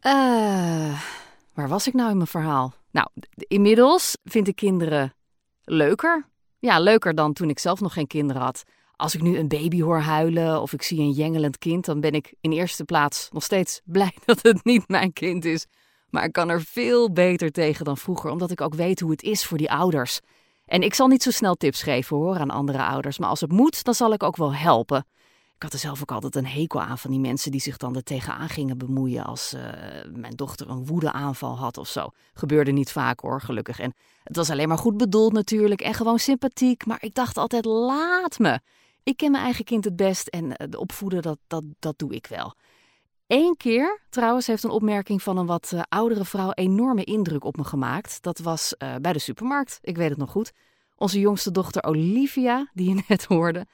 Eh, 0.00 1.02
waar 1.54 1.68
was 1.68 1.86
ik 1.86 1.94
nou 1.94 2.10
in 2.10 2.16
mijn 2.16 2.28
verhaal? 2.28 2.74
Nou, 2.90 3.08
inmiddels 3.34 4.16
vind 4.24 4.48
ik 4.48 4.56
kinderen 4.56 5.14
leuker. 5.64 6.26
Ja, 6.58 6.78
leuker 6.78 7.14
dan 7.14 7.32
toen 7.32 7.50
ik 7.50 7.58
zelf 7.58 7.80
nog 7.80 7.92
geen 7.92 8.06
kinderen 8.06 8.42
had. 8.42 8.62
Als 8.96 9.14
ik 9.14 9.22
nu 9.22 9.38
een 9.38 9.48
baby 9.48 9.82
hoor 9.82 9.98
huilen 9.98 10.62
of 10.62 10.72
ik 10.72 10.82
zie 10.82 11.00
een 11.00 11.10
jengelend 11.10 11.58
kind, 11.58 11.84
dan 11.84 12.00
ben 12.00 12.12
ik 12.12 12.34
in 12.40 12.52
eerste 12.52 12.84
plaats 12.84 13.28
nog 13.32 13.42
steeds 13.42 13.80
blij 13.96 14.14
dat 14.24 14.42
het 14.42 14.64
niet 14.64 14.88
mijn 14.88 15.12
kind 15.12 15.44
is. 15.44 15.66
Maar 16.10 16.24
ik 16.24 16.32
kan 16.32 16.48
er 16.48 16.62
veel 16.62 17.12
beter 17.12 17.50
tegen 17.50 17.84
dan 17.84 17.96
vroeger, 17.96 18.30
omdat 18.30 18.50
ik 18.50 18.60
ook 18.60 18.74
weet 18.74 19.00
hoe 19.00 19.10
het 19.10 19.22
is 19.22 19.44
voor 19.44 19.58
die 19.58 19.70
ouders. 19.70 20.20
En 20.64 20.82
ik 20.82 20.94
zal 20.94 21.06
niet 21.06 21.22
zo 21.22 21.30
snel 21.30 21.54
tips 21.54 21.82
geven 21.82 22.16
hoor 22.16 22.38
aan 22.38 22.50
andere 22.50 22.84
ouders, 22.84 23.18
maar 23.18 23.28
als 23.28 23.40
het 23.40 23.52
moet, 23.52 23.84
dan 23.84 23.94
zal 23.94 24.12
ik 24.12 24.22
ook 24.22 24.36
wel 24.36 24.54
helpen. 24.54 25.06
Ik 25.56 25.62
had 25.62 25.72
er 25.72 25.78
zelf 25.78 26.00
ook 26.00 26.12
altijd 26.12 26.34
een 26.34 26.46
hekel 26.46 26.80
aan 26.80 26.98
van 26.98 27.10
die 27.10 27.20
mensen 27.20 27.50
die 27.50 27.60
zich 27.60 27.76
dan 27.76 27.96
er 27.96 28.02
tegenaan 28.02 28.48
gingen 28.48 28.78
bemoeien 28.78 29.24
als 29.24 29.52
eh, 29.52 29.62
mijn 30.12 30.34
dochter 30.34 30.70
een 30.70 30.86
woedeaanval 30.86 31.56
had 31.56 31.78
of 31.78 31.88
zo. 31.88 32.10
Gebeurde 32.34 32.70
niet 32.70 32.92
vaak 32.92 33.20
hoor, 33.20 33.40
gelukkig. 33.40 33.78
En 33.78 33.94
het 34.22 34.36
was 34.36 34.50
alleen 34.50 34.68
maar 34.68 34.78
goed 34.78 34.96
bedoeld 34.96 35.32
natuurlijk 35.32 35.80
en 35.80 35.94
gewoon 35.94 36.18
sympathiek, 36.18 36.86
maar 36.86 37.02
ik 37.02 37.14
dacht 37.14 37.36
altijd 37.36 37.64
laat 37.64 38.38
me. 38.38 38.60
Ik 39.02 39.16
ken 39.16 39.30
mijn 39.30 39.44
eigen 39.44 39.64
kind 39.64 39.84
het 39.84 39.96
best 39.96 40.28
en 40.28 40.56
eh, 40.56 40.66
de 40.70 40.78
opvoeden, 40.78 41.22
dat, 41.22 41.38
dat, 41.46 41.64
dat 41.78 41.98
doe 41.98 42.14
ik 42.14 42.26
wel. 42.26 42.54
Eén 43.26 43.56
keer, 43.56 44.00
trouwens, 44.10 44.46
heeft 44.46 44.62
een 44.62 44.70
opmerking 44.70 45.22
van 45.22 45.36
een 45.36 45.46
wat 45.46 45.72
eh, 45.72 45.80
oudere 45.88 46.24
vrouw 46.24 46.50
enorme 46.50 47.04
indruk 47.04 47.44
op 47.44 47.56
me 47.56 47.64
gemaakt. 47.64 48.22
Dat 48.22 48.38
was 48.38 48.74
bij 49.00 49.12
de 49.12 49.18
supermarkt, 49.18 49.78
ik 49.82 49.96
weet 49.96 50.08
het 50.08 50.18
nog 50.18 50.30
goed. 50.30 50.52
Onze 50.96 51.20
jongste 51.20 51.50
dochter 51.50 51.84
Olivia, 51.84 52.70
die 52.72 52.88
je 52.88 53.02
net 53.08 53.24
hoorde, 53.24 53.66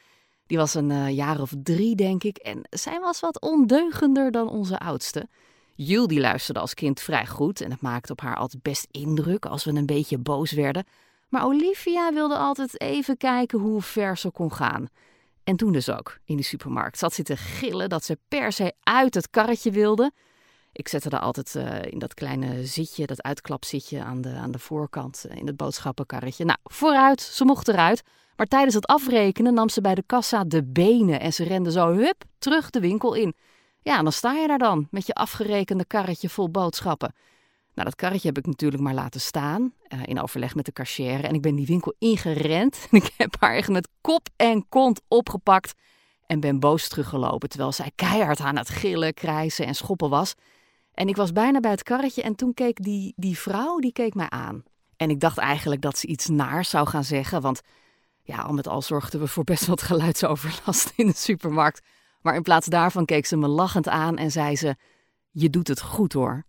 die 0.53 0.61
was 0.61 0.75
een 0.75 0.91
eh, 0.91 1.09
jaar 1.09 1.41
of 1.41 1.53
drie, 1.63 1.97
denk 1.97 2.25
ik. 2.25 2.37
En 2.37 2.63
zij 2.71 3.01
was 3.01 3.21
wat 3.21 3.41
ondeugender 3.41 4.31
dan 4.31 4.49
onze 4.49 4.79
oudste. 4.79 5.29
Jules 5.75 6.07
die 6.07 6.21
luisterde 6.21 6.61
als 6.61 6.75
kind 6.75 7.01
vrij 7.01 7.27
goed 7.27 7.61
en 7.61 7.71
het 7.71 7.81
maakte 7.81 8.13
op 8.13 8.21
haar 8.21 8.37
altijd 8.37 8.63
best 8.63 8.87
indruk 8.91 9.47
als 9.47 9.65
we 9.65 9.71
een 9.71 9.87
beetje 9.87 10.19
boos 10.19 10.53
werden. 10.53 10.85
Maar 11.29 11.45
Olivia 11.45 12.13
wilde 12.13 12.37
altijd 12.37 12.81
even 12.81 13.17
kijken 13.17 13.59
hoe 13.59 13.83
ver 13.83 14.19
ze 14.19 14.31
kon 14.31 14.53
gaan. 14.53 14.87
En 15.45 15.57
toen 15.57 15.73
dus 15.73 15.91
ook, 15.91 16.19
in 16.25 16.37
de 16.37 16.43
supermarkt. 16.43 16.99
Zat 16.99 17.15
ze 17.15 17.23
te 17.23 17.37
gillen 17.37 17.89
dat 17.89 18.05
ze 18.05 18.19
per 18.29 18.53
se 18.53 18.73
uit 18.83 19.15
het 19.15 19.31
karretje 19.31 19.71
wilde. 19.71 20.13
Ik 20.73 20.89
zette 20.89 21.09
haar 21.11 21.21
altijd 21.21 21.55
uh, 21.55 21.83
in 21.83 21.99
dat 21.99 22.15
kleine 22.15 22.67
zitje, 22.67 23.07
dat 23.07 23.23
uitklapzitje 23.23 24.03
aan 24.03 24.21
de, 24.21 24.35
aan 24.35 24.51
de 24.51 24.59
voorkant 24.59 25.25
uh, 25.29 25.37
in 25.37 25.47
het 25.47 25.57
boodschappenkarretje. 25.57 26.45
Nou, 26.45 26.59
vooruit, 26.65 27.21
ze 27.21 27.45
mocht 27.45 27.69
eruit. 27.69 28.03
Maar 28.37 28.47
tijdens 28.47 28.75
het 28.75 28.87
afrekenen 28.87 29.55
nam 29.55 29.69
ze 29.69 29.81
bij 29.81 29.95
de 29.95 30.03
kassa 30.07 30.45
de 30.45 30.65
benen 30.65 31.21
en 31.21 31.33
ze 31.33 31.45
rende 31.45 31.71
zo 31.71 31.95
hup 31.95 32.25
terug 32.39 32.71
de 32.71 32.81
winkel 32.81 33.15
in. 33.15 33.35
Ja, 33.83 33.97
en 33.97 34.03
dan 34.03 34.13
sta 34.13 34.33
je 34.33 34.47
daar 34.47 34.59
dan 34.59 34.89
met 34.91 35.07
je 35.07 35.13
afgerekende 35.13 35.85
karretje 35.85 36.29
vol 36.29 36.51
boodschappen. 36.51 37.15
Nou, 37.75 37.89
dat 37.89 37.95
karretje 37.97 38.29
heb 38.29 38.39
ik 38.39 38.47
natuurlijk 38.47 38.83
maar 38.83 38.95
laten 38.95 39.21
staan, 39.21 39.73
uh, 39.89 40.01
in 40.05 40.21
overleg 40.21 40.55
met 40.55 40.65
de 40.65 40.73
cashier. 40.73 41.25
En 41.25 41.35
ik 41.35 41.43
ben 41.43 41.55
die 41.55 41.67
winkel 41.67 41.95
ingerend. 41.99 42.87
En 42.91 42.99
ik 43.03 43.13
heb 43.17 43.37
haar 43.39 43.55
echt 43.55 43.69
met 43.69 43.89
kop 44.01 44.29
en 44.37 44.69
kont 44.69 45.01
opgepakt 45.09 45.73
en 46.27 46.41
ben 46.41 46.61
boos 46.61 46.89
teruggelopen. 46.89 47.49
Terwijl 47.49 47.73
zij 47.73 47.91
keihard 47.95 48.41
aan 48.41 48.57
het 48.57 48.69
gillen, 48.69 49.15
krijsen 49.15 49.67
en 49.67 49.75
schoppen 49.75 50.11
was. 50.11 50.35
En 50.95 51.09
ik 51.09 51.17
was 51.17 51.33
bijna 51.33 51.61
bij 51.61 51.71
het 51.71 51.83
karretje 51.83 52.23
en 52.23 52.35
toen 52.35 52.55
keek 52.55 52.83
die, 52.83 53.13
die 53.17 53.39
vrouw, 53.39 53.79
die 53.79 53.93
keek 53.93 54.15
mij 54.15 54.31
aan. 54.31 54.63
En 54.97 55.11
ik 55.11 55.21
dacht 55.21 55.39
eigenlijk 55.39 55.83
dat 55.83 55.99
ze 55.99 56.07
iets 56.07 56.29
naar 56.29 56.65
zou 56.65 56.89
gaan 56.89 57.05
zeggen, 57.05 57.41
want 57.41 57.61
ja, 58.23 58.37
al 58.39 58.53
met 58.53 58.69
al 58.69 58.83
zorgden 58.83 59.21
we 59.21 59.27
voor 59.27 59.45
best 59.45 59.67
wat 59.67 59.83
geluidsoverlast 59.83 60.93
in 60.97 61.07
de 61.07 61.17
supermarkt. 61.17 61.81
Maar 62.21 62.35
in 62.35 62.43
plaats 62.43 62.67
daarvan 62.67 63.05
keek 63.05 63.27
ze 63.27 63.37
me 63.37 63.49
lachend 63.49 63.89
aan 63.89 64.17
en 64.17 64.31
zei 64.31 64.57
ze: 64.57 64.77
Je 65.31 65.51
doet 65.51 65.69
het 65.69 65.81
goed 65.81 66.13
hoor. 66.13 66.45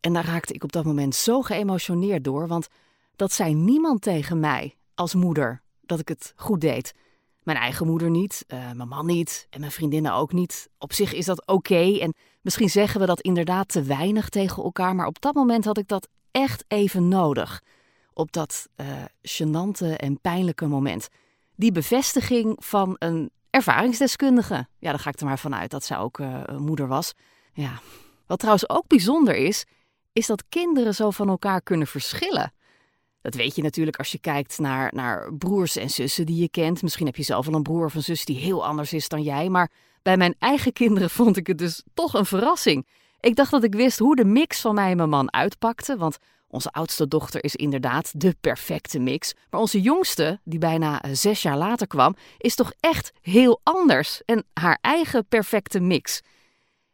En 0.00 0.12
daar 0.12 0.24
raakte 0.24 0.52
ik 0.52 0.64
op 0.64 0.72
dat 0.72 0.84
moment 0.84 1.14
zo 1.14 1.42
geëmotioneerd 1.42 2.24
door, 2.24 2.48
want 2.48 2.68
dat 3.16 3.32
zei 3.32 3.54
niemand 3.54 4.02
tegen 4.02 4.40
mij 4.40 4.76
als 4.94 5.14
moeder 5.14 5.62
dat 5.80 6.00
ik 6.00 6.08
het 6.08 6.32
goed 6.36 6.60
deed. 6.60 6.94
Mijn 7.42 7.58
eigen 7.58 7.86
moeder 7.86 8.10
niet, 8.10 8.44
uh, 8.48 8.72
mijn 8.72 8.88
man 8.88 9.06
niet 9.06 9.46
en 9.50 9.60
mijn 9.60 9.72
vriendinnen 9.72 10.12
ook 10.12 10.32
niet. 10.32 10.70
Op 10.78 10.92
zich 10.92 11.12
is 11.12 11.24
dat 11.24 11.46
oké 11.46 11.98
en 11.98 12.14
misschien 12.48 12.82
zeggen 12.82 13.00
we 13.00 13.06
dat 13.06 13.20
inderdaad 13.20 13.68
te 13.68 13.82
weinig 13.82 14.28
tegen 14.28 14.62
elkaar, 14.62 14.94
maar 14.94 15.06
op 15.06 15.20
dat 15.20 15.34
moment 15.34 15.64
had 15.64 15.78
ik 15.78 15.88
dat 15.88 16.08
echt 16.30 16.64
even 16.68 17.08
nodig. 17.08 17.62
Op 18.12 18.32
dat 18.32 18.68
uh, 18.76 18.86
gênante 19.22 19.96
en 19.96 20.20
pijnlijke 20.20 20.66
moment. 20.66 21.08
Die 21.56 21.72
bevestiging 21.72 22.56
van 22.58 22.96
een 22.98 23.30
ervaringsdeskundige. 23.50 24.66
Ja, 24.78 24.90
daar 24.90 24.98
ga 24.98 25.10
ik 25.10 25.20
er 25.20 25.26
maar 25.26 25.38
vanuit 25.38 25.70
dat 25.70 25.84
zij 25.84 25.98
ook 25.98 26.18
uh, 26.18 26.44
moeder 26.56 26.86
was. 26.86 27.12
Ja. 27.52 27.80
Wat 28.26 28.38
trouwens 28.38 28.68
ook 28.68 28.86
bijzonder 28.86 29.34
is, 29.34 29.64
is 30.12 30.26
dat 30.26 30.44
kinderen 30.48 30.94
zo 30.94 31.10
van 31.10 31.28
elkaar 31.28 31.62
kunnen 31.62 31.86
verschillen. 31.86 32.52
Dat 33.20 33.34
weet 33.34 33.56
je 33.56 33.62
natuurlijk 33.62 33.96
als 33.96 34.12
je 34.12 34.18
kijkt 34.18 34.58
naar, 34.58 34.90
naar 34.94 35.34
broers 35.34 35.76
en 35.76 35.90
zussen 35.90 36.26
die 36.26 36.40
je 36.40 36.48
kent. 36.48 36.82
Misschien 36.82 37.06
heb 37.06 37.16
je 37.16 37.22
zelf 37.22 37.46
wel 37.46 37.54
een 37.54 37.62
broer 37.62 37.84
of 37.84 37.94
een 37.94 38.02
zus 38.02 38.24
die 38.24 38.38
heel 38.38 38.66
anders 38.66 38.92
is 38.92 39.08
dan 39.08 39.22
jij. 39.22 39.48
Maar 39.48 39.70
bij 40.02 40.16
mijn 40.16 40.34
eigen 40.38 40.72
kinderen 40.72 41.10
vond 41.20 41.36
ik 41.36 41.46
het 41.46 41.58
dus 41.58 41.82
toch 41.94 42.14
een 42.14 42.26
verrassing. 42.26 42.86
Ik 43.20 43.36
dacht 43.36 43.50
dat 43.50 43.64
ik 43.64 43.74
wist 43.74 43.98
hoe 43.98 44.16
de 44.16 44.24
mix 44.24 44.60
van 44.60 44.74
mij 44.74 44.90
en 44.90 44.96
mijn 44.96 45.08
man 45.08 45.32
uitpakte. 45.32 45.96
Want 45.96 46.18
onze 46.48 46.70
oudste 46.70 47.08
dochter 47.08 47.44
is 47.44 47.56
inderdaad 47.56 48.20
de 48.20 48.36
perfecte 48.40 48.98
mix. 48.98 49.34
Maar 49.50 49.60
onze 49.60 49.80
jongste, 49.80 50.40
die 50.44 50.58
bijna 50.58 51.02
zes 51.12 51.42
jaar 51.42 51.56
later 51.56 51.86
kwam, 51.86 52.16
is 52.38 52.54
toch 52.54 52.72
echt 52.80 53.12
heel 53.20 53.60
anders. 53.62 54.22
En 54.24 54.44
haar 54.52 54.78
eigen 54.80 55.26
perfecte 55.26 55.80
mix. 55.80 56.20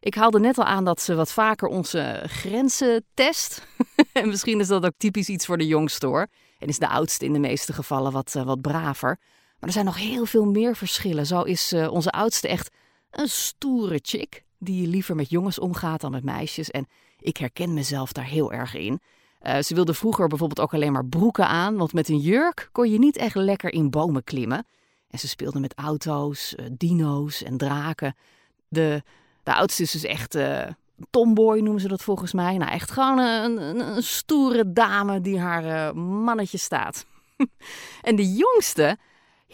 Ik 0.00 0.14
haalde 0.14 0.40
net 0.40 0.58
al 0.58 0.64
aan 0.64 0.84
dat 0.84 1.02
ze 1.02 1.14
wat 1.14 1.32
vaker 1.32 1.68
onze 1.68 2.22
grenzen 2.26 3.04
test. 3.14 3.66
en 4.12 4.28
misschien 4.28 4.60
is 4.60 4.68
dat 4.68 4.84
ook 4.84 4.96
typisch 4.96 5.28
iets 5.28 5.46
voor 5.46 5.58
de 5.58 5.66
jongste 5.66 6.06
hoor. 6.06 6.26
En 6.58 6.68
is 6.68 6.78
de 6.78 6.88
oudste 6.88 7.24
in 7.24 7.32
de 7.32 7.38
meeste 7.38 7.72
gevallen 7.72 8.12
wat, 8.12 8.34
uh, 8.36 8.42
wat 8.42 8.60
braver. 8.60 9.18
Maar 9.58 9.68
er 9.68 9.72
zijn 9.72 9.84
nog 9.84 9.96
heel 9.96 10.26
veel 10.26 10.44
meer 10.44 10.76
verschillen. 10.76 11.26
Zo 11.26 11.42
is 11.42 11.72
onze 11.72 12.10
oudste 12.10 12.48
echt 12.48 12.70
een 13.14 13.28
stoere 13.28 13.98
chick. 14.02 14.44
Die 14.58 14.86
liever 14.86 15.14
met 15.14 15.30
jongens 15.30 15.58
omgaat 15.58 16.00
dan 16.00 16.10
met 16.10 16.24
meisjes. 16.24 16.70
En 16.70 16.86
ik 17.18 17.36
herken 17.36 17.74
mezelf 17.74 18.12
daar 18.12 18.24
heel 18.24 18.52
erg 18.52 18.74
in. 18.74 19.00
Uh, 19.42 19.58
ze 19.58 19.74
wilde 19.74 19.94
vroeger 19.94 20.28
bijvoorbeeld 20.28 20.60
ook 20.60 20.74
alleen 20.74 20.92
maar 20.92 21.06
broeken 21.06 21.48
aan. 21.48 21.76
Want 21.76 21.92
met 21.92 22.08
een 22.08 22.18
jurk 22.18 22.68
kon 22.72 22.90
je 22.90 22.98
niet 22.98 23.16
echt 23.16 23.34
lekker 23.34 23.72
in 23.72 23.90
bomen 23.90 24.24
klimmen. 24.24 24.66
En 25.10 25.18
ze 25.18 25.28
speelde 25.28 25.60
met 25.60 25.74
auto's, 25.74 26.54
dino's 26.72 27.42
en 27.42 27.56
draken. 27.56 28.16
De 28.68 29.02
de 29.44 29.54
oudste 29.54 29.82
is 29.82 29.90
dus 29.90 30.04
echt 30.04 30.34
uh, 30.34 30.62
tomboy, 31.10 31.58
noemen 31.58 31.80
ze 31.80 31.88
dat 31.88 32.02
volgens 32.02 32.32
mij. 32.32 32.56
Nou, 32.56 32.70
echt 32.70 32.90
gewoon 32.90 33.18
een, 33.18 33.80
een, 33.96 34.02
stoere 34.02 34.72
dame 34.72 35.20
die 35.20 35.38
haar 35.38 35.96
mannetje 35.96 36.58
staat. 36.58 37.06
en 38.02 38.16
de 38.16 38.32
jongste, 38.32 38.98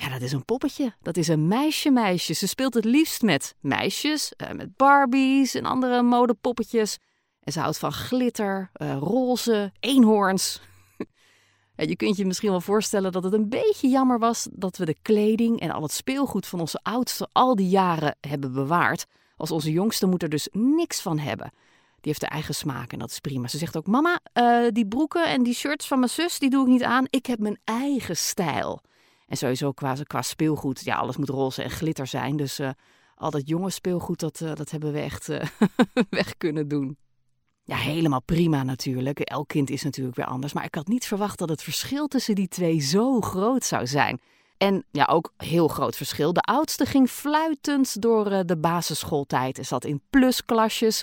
ja, 0.01 0.09
dat 0.09 0.21
is 0.21 0.33
een 0.33 0.45
poppetje. 0.45 0.95
Dat 1.03 1.17
is 1.17 1.29
een 1.29 1.49
meisje-meisje. 1.49 2.33
Ze 2.33 2.47
speelt 2.47 2.75
het 2.75 2.85
liefst 2.85 3.23
met 3.23 3.55
meisjes, 3.61 4.33
uh, 4.37 4.51
met 4.51 4.77
Barbies 4.77 5.55
en 5.55 5.65
andere 5.65 6.03
modepoppetjes. 6.03 6.99
En 7.41 7.53
ze 7.53 7.61
houdt 7.61 7.79
van 7.79 7.93
glitter, 7.93 8.71
roze, 8.99 9.73
eenhoorns. 9.81 10.61
je 11.77 11.97
kunt 11.97 12.17
je 12.17 12.27
misschien 12.27 12.51
wel 12.51 12.61
voorstellen 12.61 13.13
dat 13.13 13.25
het 13.25 13.33
een 13.33 13.49
beetje 13.49 13.89
jammer 13.89 14.19
was 14.19 14.49
dat 14.53 14.77
we 14.77 14.85
de 14.85 14.97
kleding 15.03 15.61
en 15.61 15.71
al 15.71 15.83
het 15.83 15.93
speelgoed 15.93 16.47
van 16.47 16.61
onze 16.61 16.81
oudste 16.83 17.29
al 17.33 17.55
die 17.55 17.69
jaren 17.69 18.17
hebben 18.21 18.53
bewaard. 18.53 19.07
Als 19.37 19.51
onze 19.51 19.71
jongste 19.71 20.07
moet 20.07 20.23
er 20.23 20.29
dus 20.29 20.49
niks 20.53 21.01
van 21.01 21.19
hebben. 21.19 21.51
Die 22.01 22.13
heeft 22.13 22.21
de 22.21 22.27
eigen 22.27 22.55
smaak 22.55 22.93
en 22.93 22.99
dat 22.99 23.11
is 23.11 23.19
prima. 23.19 23.49
Ze 23.49 23.59
zegt 23.59 23.77
ook: 23.77 23.87
Mama, 23.87 24.21
uh, 24.35 24.67
die 24.71 24.87
broeken 24.87 25.27
en 25.27 25.43
die 25.43 25.55
shirts 25.55 25.87
van 25.87 25.99
mijn 25.99 26.11
zus, 26.11 26.39
die 26.39 26.51
doe 26.51 26.63
ik 26.63 26.69
niet 26.69 26.83
aan. 26.83 27.05
Ik 27.11 27.27
heb 27.27 27.39
mijn 27.39 27.61
eigen 27.65 28.17
stijl. 28.17 28.83
En 29.31 29.37
sowieso 29.37 29.73
qua, 29.73 30.23
speelgoed, 30.23 30.85
ja, 30.85 30.97
alles 30.97 31.17
moet 31.17 31.29
roze 31.29 31.63
en 31.63 31.71
glitter 31.71 32.07
zijn. 32.07 32.37
Dus 32.37 32.61
uh, 32.61 32.71
al 33.15 33.31
dat 33.31 33.49
jonge 33.49 33.71
speelgoed, 33.71 34.21
dat, 34.21 34.41
uh, 34.41 34.55
dat 34.55 34.71
hebben 34.71 34.93
we 34.93 35.01
echt 35.01 35.29
weg 36.11 36.37
kunnen 36.37 36.69
doen. 36.69 36.97
Ja, 37.65 37.77
helemaal 37.77 38.23
prima 38.23 38.63
natuurlijk. 38.63 39.21
Elk 39.21 39.49
kind 39.49 39.71
is 39.71 39.83
natuurlijk 39.83 40.17
weer 40.17 40.27
anders. 40.27 40.53
Maar 40.53 40.65
ik 40.65 40.75
had 40.75 40.89
niet 40.89 41.07
verwacht 41.07 41.39
dat 41.39 41.49
het 41.49 41.63
verschil 41.63 42.07
tussen 42.07 42.35
die 42.35 42.49
twee 42.49 42.81
zo 42.81 43.21
groot 43.21 43.65
zou 43.65 43.87
zijn. 43.87 44.21
En 44.57 44.85
ja, 44.91 45.05
ook 45.05 45.33
heel 45.37 45.69
groot 45.69 45.97
verschil. 45.97 46.33
De 46.33 46.41
oudste 46.41 46.87
ging 46.87 47.11
fluitend 47.11 48.03
door 48.03 48.27
eh, 48.27 48.41
de 48.45 48.57
basisschooltijd 48.57 49.59
en 49.59 49.65
zat 49.65 49.85
in 49.85 50.03
plusklasjes, 50.11 51.03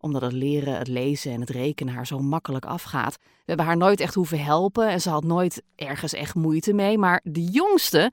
omdat 0.00 0.22
het 0.22 0.32
leren, 0.32 0.78
het 0.78 0.88
lezen 0.88 1.32
en 1.32 1.40
het 1.40 1.50
rekenen 1.50 1.94
haar 1.94 2.06
zo 2.06 2.18
makkelijk 2.18 2.64
afgaat. 2.64 3.16
We 3.16 3.42
hebben 3.44 3.66
haar 3.66 3.76
nooit 3.76 4.00
echt 4.00 4.14
hoeven 4.14 4.44
helpen 4.44 4.88
en 4.88 5.00
ze 5.00 5.10
had 5.10 5.24
nooit 5.24 5.62
ergens 5.74 6.12
echt 6.12 6.34
moeite 6.34 6.72
mee. 6.72 6.98
Maar 6.98 7.20
de 7.24 7.44
jongste, 7.44 8.12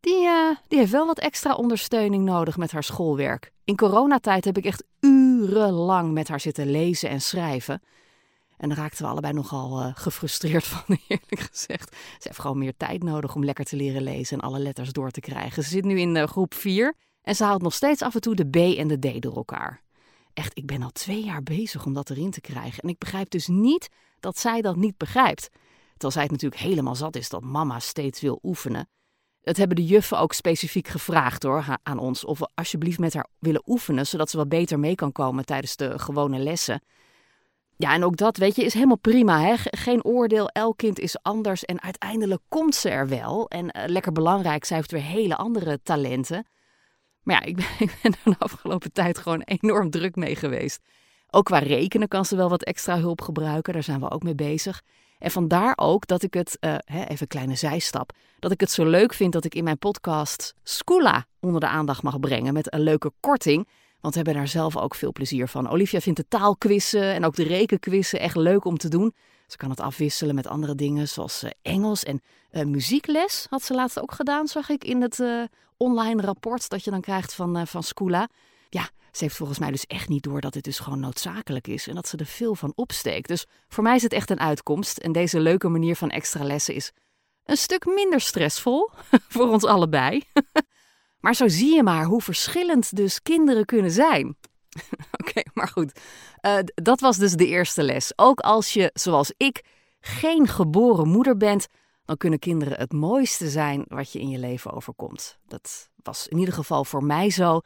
die, 0.00 0.24
uh, 0.24 0.56
die 0.68 0.78
heeft 0.78 0.90
wel 0.92 1.06
wat 1.06 1.18
extra 1.18 1.54
ondersteuning 1.54 2.24
nodig 2.24 2.56
met 2.56 2.72
haar 2.72 2.84
schoolwerk. 2.84 3.52
In 3.64 3.76
coronatijd 3.76 4.44
heb 4.44 4.56
ik 4.56 4.64
echt 4.64 4.84
urenlang 5.00 6.12
met 6.12 6.28
haar 6.28 6.40
zitten 6.40 6.70
lezen 6.70 7.08
en 7.08 7.20
schrijven. 7.20 7.82
En 8.56 8.68
daar 8.68 8.78
raakten 8.78 9.04
we 9.04 9.10
allebei 9.10 9.32
nogal 9.32 9.80
uh, 9.80 9.90
gefrustreerd 9.94 10.64
van, 10.74 10.98
eerlijk 11.08 11.40
gezegd. 11.50 11.96
Ze 11.96 12.20
heeft 12.28 12.38
gewoon 12.38 12.58
meer 12.58 12.76
tijd 12.76 13.02
nodig 13.02 13.34
om 13.34 13.44
lekker 13.44 13.64
te 13.64 13.76
leren 13.76 14.02
lezen 14.02 14.38
en 14.38 14.48
alle 14.48 14.58
letters 14.58 14.92
door 14.92 15.10
te 15.10 15.20
krijgen. 15.20 15.62
Ze 15.62 15.68
zit 15.68 15.84
nu 15.84 16.00
in 16.00 16.16
uh, 16.16 16.24
groep 16.24 16.54
4 16.54 16.94
en 17.22 17.36
ze 17.36 17.44
haalt 17.44 17.62
nog 17.62 17.74
steeds 17.74 18.02
af 18.02 18.14
en 18.14 18.20
toe 18.20 18.34
de 18.34 18.48
B 18.48 18.56
en 18.56 18.88
de 18.88 18.98
D 18.98 19.22
door 19.22 19.36
elkaar. 19.36 19.84
Echt, 20.36 20.58
ik 20.58 20.66
ben 20.66 20.82
al 20.82 20.90
twee 20.90 21.24
jaar 21.24 21.42
bezig 21.42 21.86
om 21.86 21.92
dat 21.92 22.10
erin 22.10 22.30
te 22.30 22.40
krijgen. 22.40 22.82
En 22.82 22.88
ik 22.88 22.98
begrijp 22.98 23.30
dus 23.30 23.46
niet 23.46 23.88
dat 24.20 24.38
zij 24.38 24.60
dat 24.60 24.76
niet 24.76 24.96
begrijpt. 24.96 25.48
Terwijl 25.90 26.12
zij 26.12 26.22
het 26.22 26.30
natuurlijk 26.30 26.60
helemaal 26.60 26.94
zat 26.94 27.16
is 27.16 27.28
dat 27.28 27.42
mama 27.42 27.78
steeds 27.78 28.20
wil 28.20 28.38
oefenen. 28.42 28.88
Dat 29.40 29.56
hebben 29.56 29.76
de 29.76 29.84
juffen 29.84 30.18
ook 30.18 30.32
specifiek 30.32 30.88
gevraagd 30.88 31.42
hoor, 31.42 31.78
aan 31.82 31.98
ons. 31.98 32.24
Of 32.24 32.38
we 32.38 32.48
alsjeblieft 32.54 32.98
met 32.98 33.14
haar 33.14 33.26
willen 33.38 33.62
oefenen, 33.66 34.06
zodat 34.06 34.30
ze 34.30 34.36
wat 34.36 34.48
beter 34.48 34.78
mee 34.78 34.94
kan 34.94 35.12
komen 35.12 35.44
tijdens 35.44 35.76
de 35.76 35.98
gewone 35.98 36.38
lessen. 36.38 36.82
Ja, 37.76 37.92
en 37.92 38.04
ook 38.04 38.16
dat, 38.16 38.36
weet 38.36 38.56
je, 38.56 38.64
is 38.64 38.74
helemaal 38.74 38.98
prima. 38.98 39.40
Hè? 39.40 39.54
Geen 39.56 40.04
oordeel, 40.04 40.48
elk 40.48 40.76
kind 40.76 40.98
is 40.98 41.22
anders 41.22 41.64
en 41.64 41.82
uiteindelijk 41.82 42.42
komt 42.48 42.74
ze 42.74 42.88
er 42.88 43.08
wel. 43.08 43.48
En 43.48 43.64
uh, 43.64 43.82
lekker 43.86 44.12
belangrijk, 44.12 44.64
zij 44.64 44.76
heeft 44.76 44.90
weer 44.90 45.02
hele 45.02 45.36
andere 45.36 45.82
talenten. 45.82 46.46
Maar 47.26 47.34
ja, 47.34 47.42
ik 47.78 47.98
ben, 48.02 48.12
er 48.12 48.18
de 48.24 48.38
afgelopen 48.38 48.92
tijd 48.92 49.18
gewoon 49.18 49.42
enorm 49.44 49.90
druk 49.90 50.16
mee 50.16 50.36
geweest. 50.36 50.80
Ook 51.30 51.44
qua 51.44 51.58
rekenen 51.58 52.08
kan 52.08 52.24
ze 52.24 52.36
wel 52.36 52.48
wat 52.48 52.62
extra 52.62 52.98
hulp 52.98 53.20
gebruiken, 53.20 53.72
daar 53.72 53.82
zijn 53.82 54.00
we 54.00 54.10
ook 54.10 54.22
mee 54.22 54.34
bezig. 54.34 54.82
En 55.18 55.30
vandaar 55.30 55.72
ook 55.76 56.06
dat 56.06 56.22
ik 56.22 56.34
het, 56.34 56.56
uh, 56.60 56.74
hè, 56.84 57.02
even 57.02 57.16
een 57.18 57.26
kleine 57.26 57.54
zijstap, 57.54 58.12
dat 58.38 58.50
ik 58.50 58.60
het 58.60 58.70
zo 58.70 58.84
leuk 58.84 59.14
vind 59.14 59.32
dat 59.32 59.44
ik 59.44 59.54
in 59.54 59.64
mijn 59.64 59.78
podcast 59.78 60.54
Scula 60.62 61.26
onder 61.40 61.60
de 61.60 61.66
aandacht 61.66 62.02
mag 62.02 62.20
brengen 62.20 62.52
met 62.52 62.72
een 62.72 62.80
leuke 62.80 63.12
korting. 63.20 63.68
Want 64.00 64.14
we 64.14 64.20
hebben 64.20 64.34
daar 64.34 64.48
zelf 64.48 64.76
ook 64.76 64.94
veel 64.94 65.12
plezier 65.12 65.48
van. 65.48 65.68
Olivia 65.68 66.00
vindt 66.00 66.18
de 66.18 66.28
taalquizzen 66.28 67.14
en 67.14 67.24
ook 67.24 67.36
de 67.36 67.42
rekenquizzen 67.42 68.20
echt 68.20 68.36
leuk 68.36 68.64
om 68.64 68.78
te 68.78 68.88
doen. 68.88 69.14
Ze 69.46 69.56
kan 69.56 69.70
het 69.70 69.80
afwisselen 69.80 70.34
met 70.34 70.46
andere 70.46 70.74
dingen 70.74 71.08
zoals 71.08 71.44
uh, 71.44 71.50
Engels 71.62 72.02
en 72.02 72.20
uh, 72.50 72.64
muziekles. 72.64 73.46
Had 73.50 73.62
ze 73.62 73.74
laatst 73.74 74.00
ook 74.00 74.12
gedaan, 74.12 74.46
zag 74.48 74.68
ik 74.68 74.84
in 74.84 75.02
het 75.02 75.18
uh, 75.18 75.44
online 75.76 76.22
rapport 76.22 76.68
dat 76.68 76.84
je 76.84 76.90
dan 76.90 77.00
krijgt 77.00 77.34
van, 77.34 77.66
van. 77.66 77.82
Ja, 78.68 78.90
Ze 79.10 79.24
heeft 79.24 79.36
volgens 79.36 79.58
mij 79.58 79.70
dus 79.70 79.86
echt 79.86 80.08
niet 80.08 80.22
door 80.22 80.40
dat 80.40 80.52
dit 80.52 80.64
dus 80.64 80.78
gewoon 80.78 81.00
noodzakelijk 81.00 81.66
is 81.66 81.88
en 81.88 81.94
dat 81.94 82.08
ze 82.08 82.16
er 82.16 82.26
veel 82.26 82.54
van 82.54 82.72
opsteekt. 82.74 83.28
Dus 83.28 83.46
voor 83.68 83.82
mij 83.82 83.96
is 83.96 84.02
het 84.02 84.12
echt 84.12 84.30
een 84.30 84.40
uitkomst. 84.40 84.98
En 84.98 85.12
deze 85.12 85.40
leuke 85.40 85.68
manier 85.68 85.96
van 85.96 86.10
extra 86.10 86.44
lessen 86.44 86.74
is 86.74 86.92
een 87.44 87.56
stuk 87.56 87.84
minder 87.84 88.20
stressvol 88.20 88.90
voor 89.34 89.48
ons 89.48 89.64
allebei. 89.64 90.22
maar 91.20 91.34
zo 91.34 91.48
zie 91.48 91.74
je 91.74 91.82
maar 91.82 92.04
hoe 92.04 92.22
verschillend 92.22 92.96
dus 92.96 93.22
kinderen 93.22 93.64
kunnen 93.64 93.90
zijn. 93.90 94.36
Oké, 95.20 95.42
maar 95.54 95.68
goed. 95.68 96.00
Uh, 96.42 96.58
dat 96.74 97.00
was 97.00 97.16
dus 97.16 97.32
de 97.32 97.46
eerste 97.46 97.82
les. 97.82 98.12
Ook 98.16 98.40
als 98.40 98.72
je, 98.72 98.90
zoals 98.94 99.32
ik, 99.36 99.64
geen 100.00 100.46
geboren 100.48 101.08
moeder 101.08 101.36
bent, 101.36 101.66
dan 102.04 102.16
kunnen 102.16 102.38
kinderen 102.38 102.78
het 102.78 102.92
mooiste 102.92 103.50
zijn 103.50 103.84
wat 103.88 104.12
je 104.12 104.20
in 104.20 104.28
je 104.28 104.38
leven 104.38 104.72
overkomt. 104.72 105.38
Dat 105.46 105.90
was 106.02 106.28
in 106.28 106.38
ieder 106.38 106.54
geval 106.54 106.84
voor 106.84 107.04
mij 107.04 107.30
zo. 107.30 107.60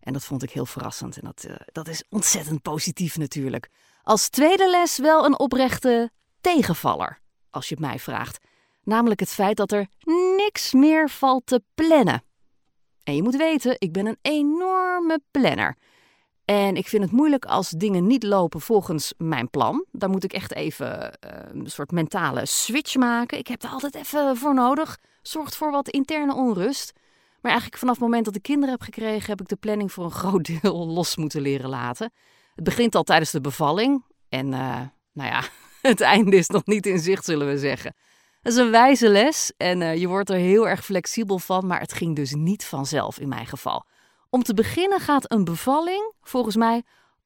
En 0.00 0.12
dat 0.12 0.24
vond 0.24 0.42
ik 0.42 0.50
heel 0.50 0.66
verrassend. 0.66 1.16
En 1.16 1.24
dat, 1.24 1.44
uh, 1.48 1.54
dat 1.72 1.88
is 1.88 2.04
ontzettend 2.08 2.62
positief 2.62 3.16
natuurlijk. 3.16 3.68
Als 4.02 4.28
tweede 4.28 4.70
les 4.70 4.98
wel 4.98 5.24
een 5.24 5.38
oprechte 5.38 6.10
tegenvaller, 6.40 7.20
als 7.50 7.68
je 7.68 7.74
het 7.74 7.84
mij 7.84 7.98
vraagt. 7.98 8.44
Namelijk 8.82 9.20
het 9.20 9.28
feit 9.28 9.56
dat 9.56 9.72
er 9.72 9.86
niks 10.36 10.72
meer 10.72 11.10
valt 11.10 11.46
te 11.46 11.62
plannen. 11.74 12.22
En 13.02 13.14
je 13.14 13.22
moet 13.22 13.36
weten, 13.36 13.76
ik 13.78 13.92
ben 13.92 14.06
een 14.06 14.18
enorme 14.22 15.20
planner. 15.30 15.76
En 16.44 16.76
ik 16.76 16.88
vind 16.88 17.02
het 17.02 17.12
moeilijk 17.12 17.44
als 17.44 17.70
dingen 17.70 18.06
niet 18.06 18.22
lopen 18.22 18.60
volgens 18.60 19.14
mijn 19.16 19.50
plan. 19.50 19.84
Daar 19.92 20.10
moet 20.10 20.24
ik 20.24 20.32
echt 20.32 20.54
even 20.54 20.98
uh, 20.98 21.30
een 21.52 21.70
soort 21.70 21.90
mentale 21.90 22.46
switch 22.46 22.96
maken. 22.96 23.38
Ik 23.38 23.46
heb 23.46 23.60
daar 23.60 23.70
altijd 23.70 23.94
even 23.94 24.36
voor 24.36 24.54
nodig. 24.54 24.98
Zorgt 25.22 25.56
voor 25.56 25.70
wat 25.70 25.88
interne 25.88 26.34
onrust. 26.34 26.92
Maar 27.40 27.50
eigenlijk 27.50 27.80
vanaf 27.80 27.94
het 27.94 28.04
moment 28.04 28.24
dat 28.24 28.36
ik 28.36 28.42
kinderen 28.42 28.70
heb 28.70 28.82
gekregen, 28.82 29.30
heb 29.30 29.40
ik 29.40 29.48
de 29.48 29.56
planning 29.56 29.92
voor 29.92 30.04
een 30.04 30.10
groot 30.22 30.44
deel 30.44 30.86
los 30.86 31.16
moeten 31.16 31.40
leren 31.40 31.68
laten. 31.68 32.12
Het 32.54 32.64
begint 32.64 32.94
al 32.94 33.02
tijdens 33.02 33.30
de 33.30 33.40
bevalling. 33.40 34.04
En 34.28 34.46
uh, 34.46 34.80
nou 35.12 35.30
ja, 35.30 35.42
het 35.90 36.00
einde 36.00 36.36
is 36.36 36.48
nog 36.48 36.66
niet 36.66 36.86
in 36.86 36.98
zicht, 36.98 37.24
zullen 37.24 37.46
we 37.46 37.58
zeggen. 37.58 37.94
Dat 38.42 38.52
is 38.52 38.58
een 38.58 38.70
wijze 38.70 39.08
les 39.08 39.52
en 39.56 39.80
uh, 39.80 39.96
je 39.96 40.08
wordt 40.08 40.30
er 40.30 40.36
heel 40.36 40.68
erg 40.68 40.84
flexibel 40.84 41.38
van, 41.38 41.66
maar 41.66 41.80
het 41.80 41.92
ging 41.92 42.16
dus 42.16 42.32
niet 42.32 42.64
vanzelf 42.64 43.18
in 43.18 43.28
mijn 43.28 43.46
geval. 43.46 43.84
Om 44.34 44.42
te 44.42 44.54
beginnen 44.54 45.00
gaat 45.00 45.32
een 45.32 45.44
bevalling 45.44 46.12
volgens 46.20 46.56
mij 46.56 46.82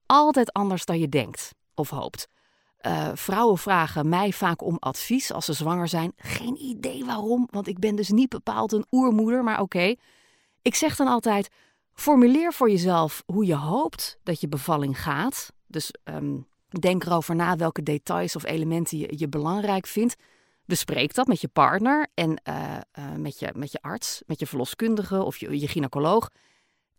altijd 0.07 0.53
anders 0.53 0.85
dan 0.85 0.99
je 0.99 1.09
denkt 1.09 1.55
of 1.75 1.91
hoopt. 1.91 2.29
Uh, 2.87 3.09
vrouwen 3.15 3.59
vragen 3.59 4.09
mij 4.09 4.33
vaak 4.33 4.63
om 4.63 4.77
advies 4.79 5.33
als 5.33 5.45
ze 5.45 5.53
zwanger 5.53 5.89
zijn. 5.89 6.13
Geen 6.17 6.57
idee 6.63 7.05
waarom, 7.05 7.49
want 7.51 7.67
ik 7.67 7.79
ben 7.79 7.97
dus 7.97 8.09
niet 8.09 8.29
bepaald 8.29 8.73
een 8.73 8.87
oermoeder, 8.91 9.45
maar 9.45 9.61
oké. 9.61 9.95
Ik 10.63 10.75
zeg 10.75 10.97
dan 10.97 11.07
altijd: 11.07 11.49
formuleer 11.93 12.53
voor 12.53 12.71
jezelf 12.71 13.23
hoe 13.27 13.47
je 13.47 13.57
hoopt 13.57 14.19
dat 14.23 14.41
je 14.41 14.49
bevalling 14.49 15.03
gaat. 15.03 15.53
Dus 15.67 15.95
um, 16.05 16.47
denk 16.69 17.05
erover 17.05 17.37
na 17.37 17.57
welke 17.57 17.83
details 17.83 18.37
of 18.37 18.45
elementen 18.45 18.99
je, 18.99 19.19
je 19.19 19.29
belangrijk 19.29 19.87
vindt. 19.87 20.15
Bespreek 20.65 21.15
dat 21.15 21.27
met 21.27 21.41
je 21.41 21.49
partner 21.49 22.07
en 22.15 22.41
uh, 22.49 22.77
uh, 22.99 23.13
met, 23.17 23.39
je, 23.39 23.53
met 23.55 23.73
je 23.73 23.79
arts, 23.81 24.23
met 24.27 24.39
je 24.39 24.47
verloskundige 24.47 25.23
of 25.23 25.37
je, 25.37 25.61
je 25.61 25.69
gynaecoloog. 25.69 26.31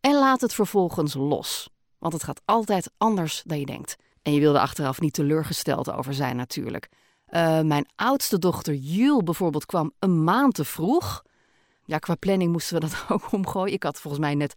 En 0.01 0.13
laat 0.13 0.41
het 0.41 0.53
vervolgens 0.53 1.13
los. 1.13 1.69
Want 1.97 2.13
het 2.13 2.23
gaat 2.23 2.41
altijd 2.45 2.91
anders 2.97 3.41
dan 3.45 3.59
je 3.59 3.65
denkt. 3.65 3.95
En 4.21 4.33
je 4.33 4.39
wilde 4.39 4.59
achteraf 4.59 4.99
niet 4.99 5.13
teleurgesteld 5.13 5.91
over 5.91 6.13
zijn 6.13 6.35
natuurlijk. 6.35 6.89
Uh, 7.29 7.61
mijn 7.61 7.87
oudste 7.95 8.39
dochter 8.39 8.73
Jul 8.73 9.23
bijvoorbeeld 9.23 9.65
kwam 9.65 9.93
een 9.99 10.23
maand 10.23 10.53
te 10.53 10.65
vroeg. 10.65 11.23
Ja, 11.85 11.97
qua 11.97 12.15
planning 12.15 12.51
moesten 12.51 12.79
we 12.79 12.87
dat 12.87 13.05
ook 13.09 13.31
omgooien. 13.31 13.73
Ik 13.73 13.83
had 13.83 13.99
volgens 13.99 14.23
mij 14.23 14.35
net 14.35 14.55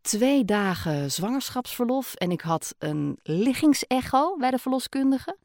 twee 0.00 0.44
dagen 0.44 1.10
zwangerschapsverlof 1.10 2.14
en 2.14 2.30
ik 2.30 2.40
had 2.40 2.74
een 2.78 3.18
liggingsecho 3.22 4.36
bij 4.36 4.50
de 4.50 4.58
verloskundige. 4.58 5.36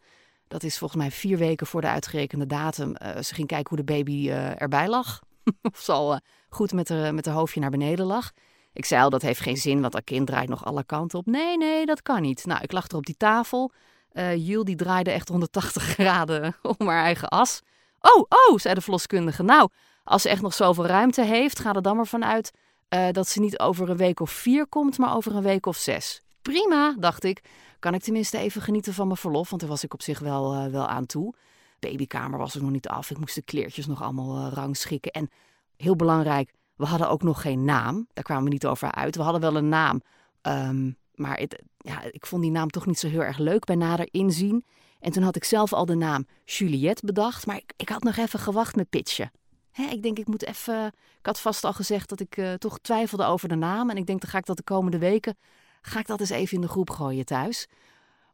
Dat 0.47 0.63
is 0.63 0.77
volgens 0.77 1.01
mij 1.01 1.11
vier 1.11 1.37
weken 1.37 1.67
voor 1.67 1.81
de 1.81 1.87
uitgerekende 1.87 2.45
datum. 2.45 2.95
Uh, 3.01 3.21
ze 3.21 3.33
ging 3.33 3.47
kijken 3.47 3.69
hoe 3.75 3.85
de 3.85 3.93
baby 3.93 4.27
uh, 4.27 4.61
erbij 4.61 4.87
lag. 4.87 5.21
of 5.71 5.79
ze 5.79 5.91
al 5.91 6.19
goed 6.49 6.73
met 6.73 6.89
haar, 6.89 7.13
met 7.13 7.25
haar 7.25 7.35
hoofdje 7.35 7.59
naar 7.59 7.69
beneden 7.69 8.05
lag. 8.05 8.31
Ik 8.75 8.85
zei 8.85 9.03
al, 9.03 9.09
dat 9.09 9.21
heeft 9.21 9.39
geen 9.39 9.57
zin, 9.57 9.81
want 9.81 9.93
dat 9.93 10.03
kind 10.03 10.27
draait 10.27 10.49
nog 10.49 10.65
alle 10.65 10.83
kanten 10.83 11.19
op. 11.19 11.25
Nee, 11.25 11.57
nee, 11.57 11.85
dat 11.85 12.01
kan 12.01 12.21
niet. 12.21 12.45
Nou, 12.45 12.61
ik 12.61 12.71
lag 12.71 12.87
er 12.87 12.97
op 12.97 13.05
die 13.05 13.17
tafel. 13.17 13.71
Uh, 14.13 14.35
Jules 14.35 14.65
die 14.65 14.75
draaide 14.75 15.11
echt 15.11 15.27
180 15.27 15.83
graden 15.93 16.55
om 16.61 16.87
haar 16.87 17.03
eigen 17.03 17.27
as. 17.27 17.61
Oh, 17.99 18.25
oh, 18.29 18.57
zei 18.57 18.73
de 18.73 18.81
verloskundige. 18.81 19.43
Nou, 19.43 19.69
als 20.03 20.21
ze 20.21 20.29
echt 20.29 20.41
nog 20.41 20.53
zoveel 20.53 20.85
ruimte 20.85 21.23
heeft, 21.23 21.59
ga 21.59 21.73
er 21.73 21.81
dan 21.81 21.95
maar 21.95 22.07
vanuit 22.07 22.51
uh, 22.89 23.07
dat 23.11 23.27
ze 23.27 23.39
niet 23.39 23.59
over 23.59 23.89
een 23.89 23.97
week 23.97 24.19
of 24.19 24.31
vier 24.31 24.67
komt, 24.67 24.97
maar 24.97 25.15
over 25.15 25.35
een 25.35 25.43
week 25.43 25.65
of 25.65 25.77
zes. 25.77 26.21
Prima, 26.41 26.95
dacht 26.99 27.23
ik. 27.23 27.41
Kan 27.79 27.93
ik 27.93 28.01
tenminste 28.01 28.37
even 28.37 28.61
genieten 28.61 28.93
van 28.93 29.07
mijn 29.07 29.19
verlof, 29.19 29.49
want 29.49 29.61
daar 29.61 29.69
was 29.69 29.83
ik 29.83 29.93
op 29.93 30.01
zich 30.01 30.19
wel, 30.19 30.53
uh, 30.53 30.65
wel 30.65 30.87
aan 30.87 31.05
toe. 31.05 31.33
Babykamer 31.79 32.39
was 32.39 32.55
er 32.55 32.61
nog 32.61 32.71
niet 32.71 32.87
af. 32.87 33.09
Ik 33.11 33.17
moest 33.17 33.35
de 33.35 33.41
kleertjes 33.41 33.85
nog 33.85 34.01
allemaal 34.01 34.49
rangschikken. 34.49 35.11
En 35.11 35.29
heel 35.77 35.95
belangrijk, 35.95 36.53
we 36.75 36.85
hadden 36.85 37.09
ook 37.09 37.23
nog 37.23 37.41
geen 37.41 37.65
naam. 37.65 38.07
Daar 38.13 38.23
kwamen 38.23 38.43
we 38.43 38.49
niet 38.49 38.65
over 38.65 38.91
uit. 38.91 39.15
We 39.15 39.21
hadden 39.21 39.41
wel 39.41 39.55
een 39.55 39.69
naam. 39.69 40.01
Um, 40.41 40.97
maar 41.15 41.37
het, 41.37 41.63
ja, 41.77 42.01
ik 42.11 42.25
vond 42.25 42.41
die 42.41 42.51
naam 42.51 42.69
toch 42.69 42.85
niet 42.85 42.99
zo 42.99 43.07
heel 43.07 43.23
erg 43.23 43.37
leuk 43.37 43.65
bij 43.65 43.75
nader 43.75 44.07
inzien. 44.11 44.65
En 44.99 45.11
toen 45.11 45.23
had 45.23 45.35
ik 45.35 45.43
zelf 45.43 45.73
al 45.73 45.85
de 45.85 45.95
naam 45.95 46.27
Juliette 46.45 47.05
bedacht. 47.05 47.45
Maar 47.45 47.55
ik, 47.55 47.73
ik 47.75 47.89
had 47.89 48.03
nog 48.03 48.17
even 48.17 48.39
gewacht 48.39 48.75
met 48.75 48.89
pitchen. 48.89 49.31
Hè, 49.71 49.83
ik 49.83 50.03
denk, 50.03 50.17
ik 50.17 50.27
moet 50.27 50.45
even. 50.45 50.85
Ik 51.19 51.25
had 51.25 51.39
vast 51.39 51.63
al 51.63 51.73
gezegd 51.73 52.09
dat 52.09 52.19
ik 52.19 52.37
uh, 52.37 52.53
toch 52.53 52.79
twijfelde 52.79 53.25
over 53.25 53.49
de 53.49 53.55
naam. 53.55 53.89
En 53.89 53.97
ik 53.97 54.05
denk, 54.05 54.21
dan 54.21 54.29
ga 54.29 54.37
ik 54.37 54.45
dat 54.45 54.57
de 54.57 54.63
komende 54.63 54.97
weken. 54.97 55.37
Ga 55.81 55.99
ik 55.99 56.07
dat 56.07 56.19
eens 56.19 56.29
even 56.29 56.55
in 56.55 56.61
de 56.61 56.67
groep 56.67 56.89
gooien 56.89 57.25
thuis. 57.25 57.67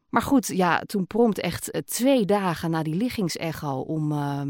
Maar 0.09 0.21
goed, 0.21 0.47
ja, 0.47 0.79
toen 0.79 1.07
prompt 1.07 1.39
echt 1.39 1.75
uh, 1.75 1.81
twee 1.81 2.25
dagen 2.25 2.71
na 2.71 2.83
die 2.83 2.95
liggingsecho 2.95 3.79
om. 3.79 4.11
Uh, 4.11 4.41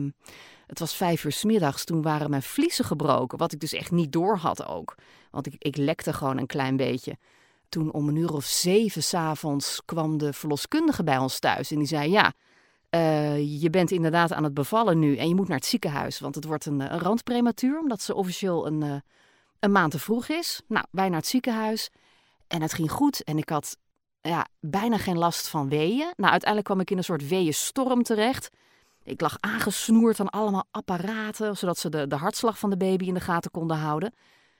het 0.72 0.80
was 0.80 0.96
vijf 0.96 1.24
uur 1.24 1.32
s 1.32 1.44
middags. 1.44 1.84
Toen 1.84 2.02
waren 2.02 2.30
mijn 2.30 2.42
vliezen 2.42 2.86
gebroken. 2.86 3.38
Wat 3.38 3.52
ik 3.52 3.60
dus 3.60 3.74
echt 3.74 3.92
niet 3.92 4.12
door 4.12 4.38
had 4.38 4.66
ook. 4.66 4.96
Want 5.32 5.46
ik, 5.46 5.56
ik 5.58 5.78
lekte 5.78 6.14
gewoon 6.14 6.38
een 6.38 6.48
klein 6.48 6.76
beetje. 6.76 7.18
Toen 7.70 7.92
om 7.92 8.08
een 8.08 8.16
uur 8.16 8.34
of 8.34 8.46
zeven 8.46 9.04
s'avonds 9.04 9.82
kwam 9.86 10.18
de 10.18 10.34
verloskundige 10.34 11.04
bij 11.04 11.18
ons 11.18 11.40
thuis. 11.40 11.72
En 11.72 11.78
die 11.78 11.88
zei: 11.88 12.12
Ja, 12.12 12.34
uh, 12.90 13.62
je 13.62 13.70
bent 13.70 13.92
inderdaad 13.92 14.34
aan 14.34 14.44
het 14.44 14.54
bevallen 14.54 15.00
nu. 15.00 15.18
En 15.18 15.28
je 15.28 15.36
moet 15.36 15.48
naar 15.48 15.58
het 15.58 15.66
ziekenhuis. 15.66 16.20
Want 16.20 16.36
het 16.36 16.46
wordt 16.46 16.66
een, 16.66 16.80
een 16.80 17.00
randprematuur. 17.00 17.80
Omdat 17.80 18.02
ze 18.02 18.16
officieel 18.16 18.68
een, 18.68 18.82
uh, 18.82 18.96
een 19.60 19.72
maand 19.72 19.92
te 19.92 20.00
vroeg 20.00 20.28
is. 20.28 20.62
Nou, 20.68 20.86
wij 20.92 21.10
naar 21.10 21.20
het 21.20 21.28
ziekenhuis. 21.28 21.90
En 22.48 22.62
het 22.62 22.74
ging 22.74 22.92
goed. 22.92 23.24
En 23.24 23.38
ik 23.38 23.50
had 23.50 23.78
ja, 24.22 24.48
bijna 24.60 24.98
geen 24.98 25.18
last 25.18 25.48
van 25.48 25.70
weeën. 25.70 26.14
Nou, 26.16 26.32
uiteindelijk 26.32 26.66
kwam 26.66 26.80
ik 26.80 26.92
in 26.92 26.98
een 26.98 27.04
soort 27.04 27.28
weeënstorm 27.28 28.04
terecht. 28.04 28.50
Ik 29.04 29.22
lag 29.22 29.38
aangesnoerd 29.40 30.20
aan 30.20 30.30
allemaal 30.30 30.68
apparaten, 30.72 31.58
zodat 31.58 31.78
ze 31.78 31.90
de, 31.90 32.08
de 32.08 32.16
hartslag 32.16 32.60
van 32.60 32.70
de 32.70 32.78
baby 32.78 33.06
in 33.06 33.14
de 33.14 33.20
gaten 33.20 33.52
konden 33.52 33.78
houden. 33.78 34.14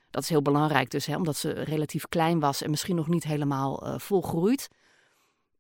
Dat 0.10 0.24
is 0.24 0.30
heel 0.30 0.42
belangrijk 0.42 0.92
dus, 0.92 1.06
hè, 1.06 1.16
omdat 1.16 1.36
ze 1.36 1.52
relatief 1.52 2.08
klein 2.10 2.40
was 2.40 2.62
en 2.62 2.70
misschien 2.70 2.96
nog 2.96 3.08
niet 3.08 3.24
helemaal 3.24 3.88
uh, 3.88 4.00
volgroeid. 4.00 4.68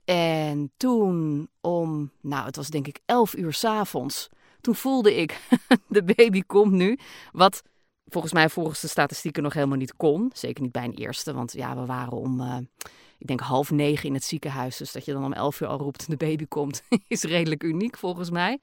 En 0.05 0.71
toen 0.77 1.47
om, 1.61 2.11
nou 2.21 2.45
het 2.45 2.55
was 2.55 2.67
denk 2.67 2.87
ik 2.87 2.99
11 3.05 3.35
uur 3.35 3.53
s'avonds, 3.53 4.29
toen 4.61 4.75
voelde 4.75 5.15
ik, 5.15 5.47
de 5.87 6.03
baby 6.03 6.41
komt 6.41 6.71
nu. 6.71 6.99
Wat 7.31 7.63
volgens 8.05 8.33
mij 8.33 8.49
volgens 8.49 8.81
de 8.81 8.87
statistieken 8.87 9.43
nog 9.43 9.53
helemaal 9.53 9.77
niet 9.77 9.95
kon. 9.95 10.31
Zeker 10.33 10.63
niet 10.63 10.71
bij 10.71 10.83
een 10.83 10.93
eerste, 10.93 11.33
want 11.33 11.53
ja, 11.53 11.75
we 11.75 11.85
waren 11.85 12.13
om, 12.13 12.41
uh, 12.41 12.57
ik 13.21 13.27
denk 13.27 13.39
half 13.39 13.71
negen 13.71 14.07
in 14.07 14.13
het 14.13 14.23
ziekenhuis. 14.23 14.77
Dus 14.77 14.91
dat 14.91 15.05
je 15.05 15.13
dan 15.13 15.25
om 15.25 15.33
11 15.33 15.61
uur 15.61 15.67
al 15.67 15.77
roept, 15.77 16.09
de 16.09 16.17
baby 16.17 16.45
komt, 16.47 16.83
is 17.07 17.23
redelijk 17.23 17.63
uniek 17.63 17.97
volgens 17.97 18.29
mij. 18.29 18.59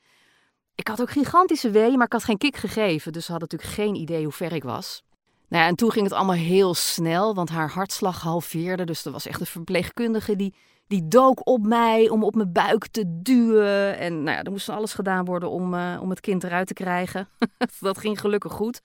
Ik 0.75 0.89
had 0.89 1.01
ook 1.01 1.11
gigantische 1.11 1.71
weeën, 1.71 1.97
maar 1.97 2.07
ik 2.07 2.13
had 2.13 2.25
geen 2.25 2.39
kick 2.39 2.57
gegeven. 2.57 3.13
Dus 3.13 3.25
ze 3.25 3.31
hadden 3.31 3.49
natuurlijk 3.51 3.81
geen 3.81 3.95
idee 3.95 4.23
hoe 4.23 4.33
ver 4.33 4.53
ik 4.53 4.63
was. 4.63 5.03
Nou 5.49 5.63
ja, 5.63 5.69
en 5.69 5.75
toen 5.75 5.91
ging 5.91 6.05
het 6.05 6.15
allemaal 6.15 6.37
heel 6.37 6.75
snel, 6.75 7.35
want 7.35 7.49
haar 7.49 7.71
hartslag 7.71 8.23
halveerde. 8.23 8.85
Dus 8.85 9.05
er 9.05 9.13
was 9.13 9.27
echt 9.27 9.41
een 9.41 9.47
verpleegkundige 9.47 10.37
die, 10.37 10.55
die 10.87 11.09
dook 11.09 11.49
op 11.49 11.67
mij 11.67 12.09
om 12.09 12.25
op 12.25 12.35
mijn 12.35 12.53
buik 12.53 12.87
te 12.87 13.21
duwen. 13.23 13.99
En 13.99 14.23
nou 14.23 14.37
ja, 14.37 14.43
er 14.43 14.51
moest 14.51 14.69
alles 14.69 14.95
gedaan 14.95 15.25
worden 15.25 15.51
om, 15.51 15.75
uh, 15.75 15.99
om 16.01 16.11
het 16.11 16.21
kind 16.21 16.45
eruit 16.45 16.67
te 16.67 16.75
krijgen. 16.75 17.29
dat 17.81 17.99
ging 17.99 18.21
gelukkig 18.21 18.53
goed. 18.53 18.81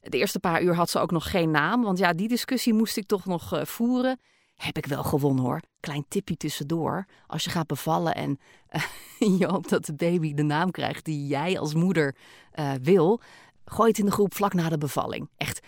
De 0.00 0.18
eerste 0.18 0.40
paar 0.40 0.62
uur 0.62 0.74
had 0.74 0.90
ze 0.90 0.98
ook 0.98 1.10
nog 1.10 1.30
geen 1.30 1.50
naam, 1.50 1.82
want 1.82 1.98
ja, 1.98 2.12
die 2.12 2.28
discussie 2.28 2.74
moest 2.74 2.96
ik 2.96 3.06
toch 3.06 3.24
nog 3.24 3.54
uh, 3.54 3.64
voeren. 3.64 4.20
Heb 4.56 4.76
ik 4.76 4.86
wel 4.86 5.02
gewonnen 5.02 5.44
hoor. 5.44 5.60
Klein 5.80 6.04
tipje 6.08 6.36
tussendoor. 6.36 7.06
Als 7.26 7.44
je 7.44 7.50
gaat 7.50 7.66
bevallen 7.66 8.14
en 8.14 8.38
uh, 8.70 8.82
je 9.38 9.46
hoopt 9.46 9.68
dat 9.68 9.84
de 9.84 9.94
baby 9.94 10.34
de 10.34 10.42
naam 10.42 10.70
krijgt 10.70 11.04
die 11.04 11.26
jij 11.26 11.58
als 11.58 11.74
moeder 11.74 12.16
uh, 12.54 12.72
wil, 12.82 13.20
gooi 13.64 13.88
het 13.88 13.98
in 13.98 14.04
de 14.04 14.10
groep 14.10 14.34
vlak 14.34 14.54
na 14.54 14.68
de 14.68 14.78
bevalling. 14.78 15.28
Echt, 15.36 15.66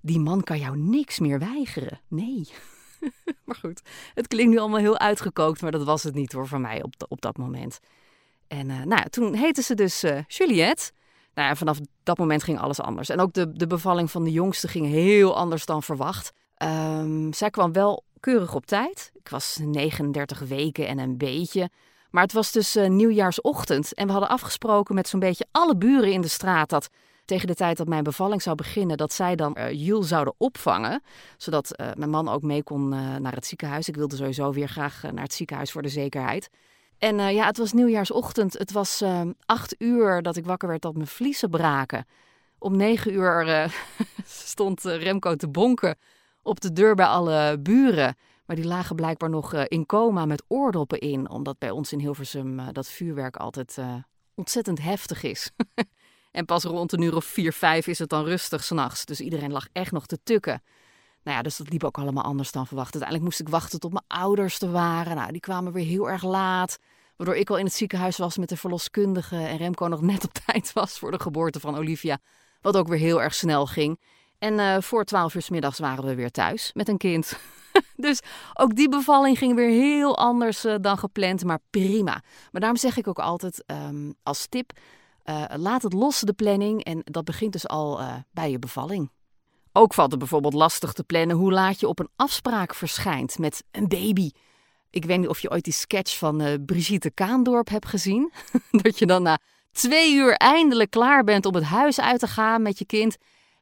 die 0.00 0.18
man 0.18 0.42
kan 0.42 0.58
jou 0.58 0.76
niks 0.76 1.18
meer 1.18 1.38
weigeren. 1.38 2.00
Nee. 2.08 2.48
maar 3.44 3.56
goed, 3.56 3.82
het 4.14 4.26
klinkt 4.26 4.52
nu 4.52 4.58
allemaal 4.58 4.78
heel 4.78 4.98
uitgekookt, 4.98 5.62
maar 5.62 5.70
dat 5.70 5.84
was 5.84 6.02
het 6.02 6.14
niet 6.14 6.32
hoor 6.32 6.48
voor 6.48 6.60
mij 6.60 6.82
op, 6.82 6.94
op 7.08 7.20
dat 7.20 7.36
moment. 7.36 7.78
En 8.48 8.68
uh, 8.68 8.82
nou, 8.82 9.08
toen 9.08 9.34
heette 9.34 9.62
ze 9.62 9.74
dus 9.74 10.04
Juliette. 10.26 10.92
Nou 11.34 11.48
ja, 11.48 11.54
vanaf 11.54 11.78
dat 12.02 12.18
moment 12.18 12.42
ging 12.42 12.58
alles 12.58 12.80
anders. 12.80 13.08
En 13.08 13.20
ook 13.20 13.32
de, 13.32 13.52
de 13.52 13.66
bevalling 13.66 14.10
van 14.10 14.24
de 14.24 14.32
jongste 14.32 14.68
ging 14.68 14.86
heel 14.86 15.36
anders 15.36 15.66
dan 15.66 15.82
verwacht. 15.82 16.32
Um, 16.62 17.32
zij 17.32 17.50
kwam 17.50 17.72
wel 17.72 18.04
keurig 18.26 18.54
op 18.54 18.66
tijd. 18.66 19.10
Ik 19.14 19.28
was 19.28 19.58
39 19.62 20.38
weken 20.38 20.86
en 20.86 20.98
een 20.98 21.16
beetje. 21.16 21.70
Maar 22.10 22.22
het 22.22 22.32
was 22.32 22.52
dus 22.52 22.76
uh, 22.76 22.88
nieuwjaarsochtend 22.88 23.94
en 23.94 24.06
we 24.06 24.12
hadden 24.12 24.30
afgesproken 24.30 24.94
met 24.94 25.08
zo'n 25.08 25.20
beetje 25.20 25.46
alle 25.50 25.76
buren 25.76 26.12
in 26.12 26.20
de 26.20 26.28
straat 26.28 26.68
dat 26.68 26.88
tegen 27.24 27.46
de 27.46 27.54
tijd 27.54 27.76
dat 27.76 27.88
mijn 27.88 28.02
bevalling 28.02 28.42
zou 28.42 28.56
beginnen, 28.56 28.96
dat 28.96 29.12
zij 29.12 29.36
dan 29.36 29.56
uh, 29.58 29.72
Jules 29.72 30.08
zouden 30.08 30.34
opvangen. 30.38 31.02
Zodat 31.36 31.80
uh, 31.80 31.86
mijn 31.94 32.10
man 32.10 32.28
ook 32.28 32.42
mee 32.42 32.62
kon 32.62 32.88
naar 33.22 33.34
het 33.34 33.46
ziekenhuis. 33.46 33.88
Ik 33.88 33.96
wilde 33.96 34.16
sowieso 34.16 34.52
weer 34.52 34.68
graag 34.68 35.02
naar 35.02 35.22
het 35.22 35.34
ziekenhuis 35.34 35.72
voor 35.72 35.82
de 35.82 35.88
zekerheid. 35.88 36.50
En 36.98 37.16
ja, 37.34 37.46
het 37.46 37.58
was 37.58 37.72
nieuwjaarsochtend. 37.72 38.58
Het 38.58 38.72
was 38.72 39.02
acht 39.46 39.74
uur 39.78 40.22
dat 40.22 40.36
ik 40.36 40.44
wakker 40.44 40.68
werd 40.68 40.82
dat 40.82 40.94
mijn 40.94 41.06
vliezen 41.06 41.50
braken. 41.50 42.06
Om 42.58 42.76
negen 42.76 43.12
uur 43.12 43.72
stond 44.24 44.82
Remco 44.82 45.34
te 45.36 45.48
bonken 45.48 45.96
op 46.46 46.60
de 46.60 46.72
deur 46.72 46.94
bij 46.94 47.06
alle 47.06 47.58
buren. 47.58 48.16
Maar 48.46 48.56
die 48.56 48.64
lagen 48.64 48.96
blijkbaar 48.96 49.30
nog 49.30 49.54
uh, 49.54 49.62
in 49.66 49.86
coma 49.86 50.24
met 50.24 50.44
oordoppen 50.48 50.98
in. 50.98 51.30
Omdat 51.30 51.58
bij 51.58 51.70
ons 51.70 51.92
in 51.92 51.98
Hilversum 51.98 52.58
uh, 52.58 52.66
dat 52.72 52.88
vuurwerk 52.88 53.36
altijd 53.36 53.76
uh, 53.78 53.94
ontzettend 54.34 54.82
heftig 54.82 55.22
is. 55.22 55.50
en 56.32 56.44
pas 56.44 56.64
rond 56.64 56.92
een 56.92 57.02
uur 57.02 57.16
of 57.16 57.24
vier, 57.24 57.52
vijf 57.52 57.86
is 57.86 57.98
het 57.98 58.08
dan 58.08 58.24
rustig 58.24 58.64
s'nachts. 58.64 59.04
Dus 59.04 59.20
iedereen 59.20 59.52
lag 59.52 59.68
echt 59.72 59.92
nog 59.92 60.06
te 60.06 60.18
tukken. 60.22 60.62
Nou 61.22 61.36
ja, 61.36 61.42
dus 61.42 61.56
dat 61.56 61.70
liep 61.70 61.84
ook 61.84 61.98
allemaal 61.98 62.24
anders 62.24 62.52
dan 62.52 62.66
verwacht. 62.66 62.94
Uiteindelijk 62.94 63.30
moest 63.30 63.40
ik 63.40 63.48
wachten 63.48 63.80
tot 63.80 63.92
mijn 63.92 64.04
ouders 64.06 64.60
er 64.60 64.70
waren. 64.70 65.16
Nou, 65.16 65.32
die 65.32 65.40
kwamen 65.40 65.72
weer 65.72 65.84
heel 65.84 66.10
erg 66.10 66.22
laat. 66.22 66.78
Waardoor 67.16 67.36
ik 67.36 67.50
al 67.50 67.58
in 67.58 67.64
het 67.64 67.74
ziekenhuis 67.74 68.16
was 68.16 68.36
met 68.36 68.48
de 68.48 68.56
verloskundige. 68.56 69.36
En 69.36 69.56
Remco 69.56 69.86
nog 69.86 70.00
net 70.00 70.24
op 70.24 70.32
tijd 70.46 70.72
was 70.72 70.98
voor 70.98 71.10
de 71.10 71.20
geboorte 71.20 71.60
van 71.60 71.76
Olivia. 71.76 72.18
Wat 72.60 72.76
ook 72.76 72.88
weer 72.88 72.98
heel 72.98 73.22
erg 73.22 73.34
snel 73.34 73.66
ging. 73.66 73.98
En 74.38 74.58
uh, 74.58 74.76
voor 74.80 75.04
twaalf 75.04 75.34
uur 75.34 75.42
s 75.42 75.50
middags 75.50 75.78
waren 75.78 76.04
we 76.04 76.14
weer 76.14 76.30
thuis 76.30 76.70
met 76.74 76.88
een 76.88 76.96
kind. 76.96 77.38
dus 77.96 78.20
ook 78.54 78.76
die 78.76 78.88
bevalling 78.88 79.38
ging 79.38 79.54
weer 79.54 79.68
heel 79.68 80.16
anders 80.16 80.64
uh, 80.64 80.74
dan 80.80 80.98
gepland, 80.98 81.44
maar 81.44 81.58
prima. 81.70 82.22
Maar 82.50 82.60
daarom 82.60 82.78
zeg 82.78 82.96
ik 82.96 83.08
ook 83.08 83.18
altijd 83.18 83.64
um, 83.66 84.14
als 84.22 84.46
tip: 84.46 84.72
uh, 85.24 85.44
laat 85.56 85.82
het 85.82 85.92
los 85.92 86.20
de 86.20 86.32
planning. 86.32 86.84
En 86.84 87.00
dat 87.04 87.24
begint 87.24 87.52
dus 87.52 87.68
al 87.68 88.00
bij 88.30 88.50
je 88.50 88.58
bevalling. 88.58 89.10
Ook 89.72 89.94
valt 89.94 90.10
het 90.10 90.18
bijvoorbeeld 90.18 90.54
lastig 90.54 90.92
te 90.92 91.04
plannen 91.04 91.36
hoe 91.36 91.52
laat 91.52 91.80
je 91.80 91.88
op 91.88 91.98
een 91.98 92.10
afspraak 92.16 92.74
verschijnt 92.74 93.38
met 93.38 93.64
een 93.70 93.88
baby. 93.88 94.30
Ik 94.90 95.04
weet 95.04 95.18
niet 95.18 95.28
of 95.28 95.40
je 95.40 95.50
ooit 95.50 95.64
die 95.64 95.72
sketch 95.72 96.18
van 96.18 96.64
Brigitte 96.66 97.10
Kaandorp 97.10 97.68
hebt 97.68 97.86
gezien. 97.86 98.32
dat 98.82 98.98
je 98.98 99.06
dan 99.06 99.22
na 99.22 99.38
twee 99.72 100.14
uur 100.14 100.34
eindelijk 100.34 100.90
klaar 100.90 101.24
bent 101.24 101.46
om 101.46 101.54
het 101.54 101.64
huis 101.64 102.00
uit 102.00 102.20
te 102.20 102.26
gaan 102.26 102.62
met 102.62 102.78
je 102.78 102.86
kind. 102.86 103.16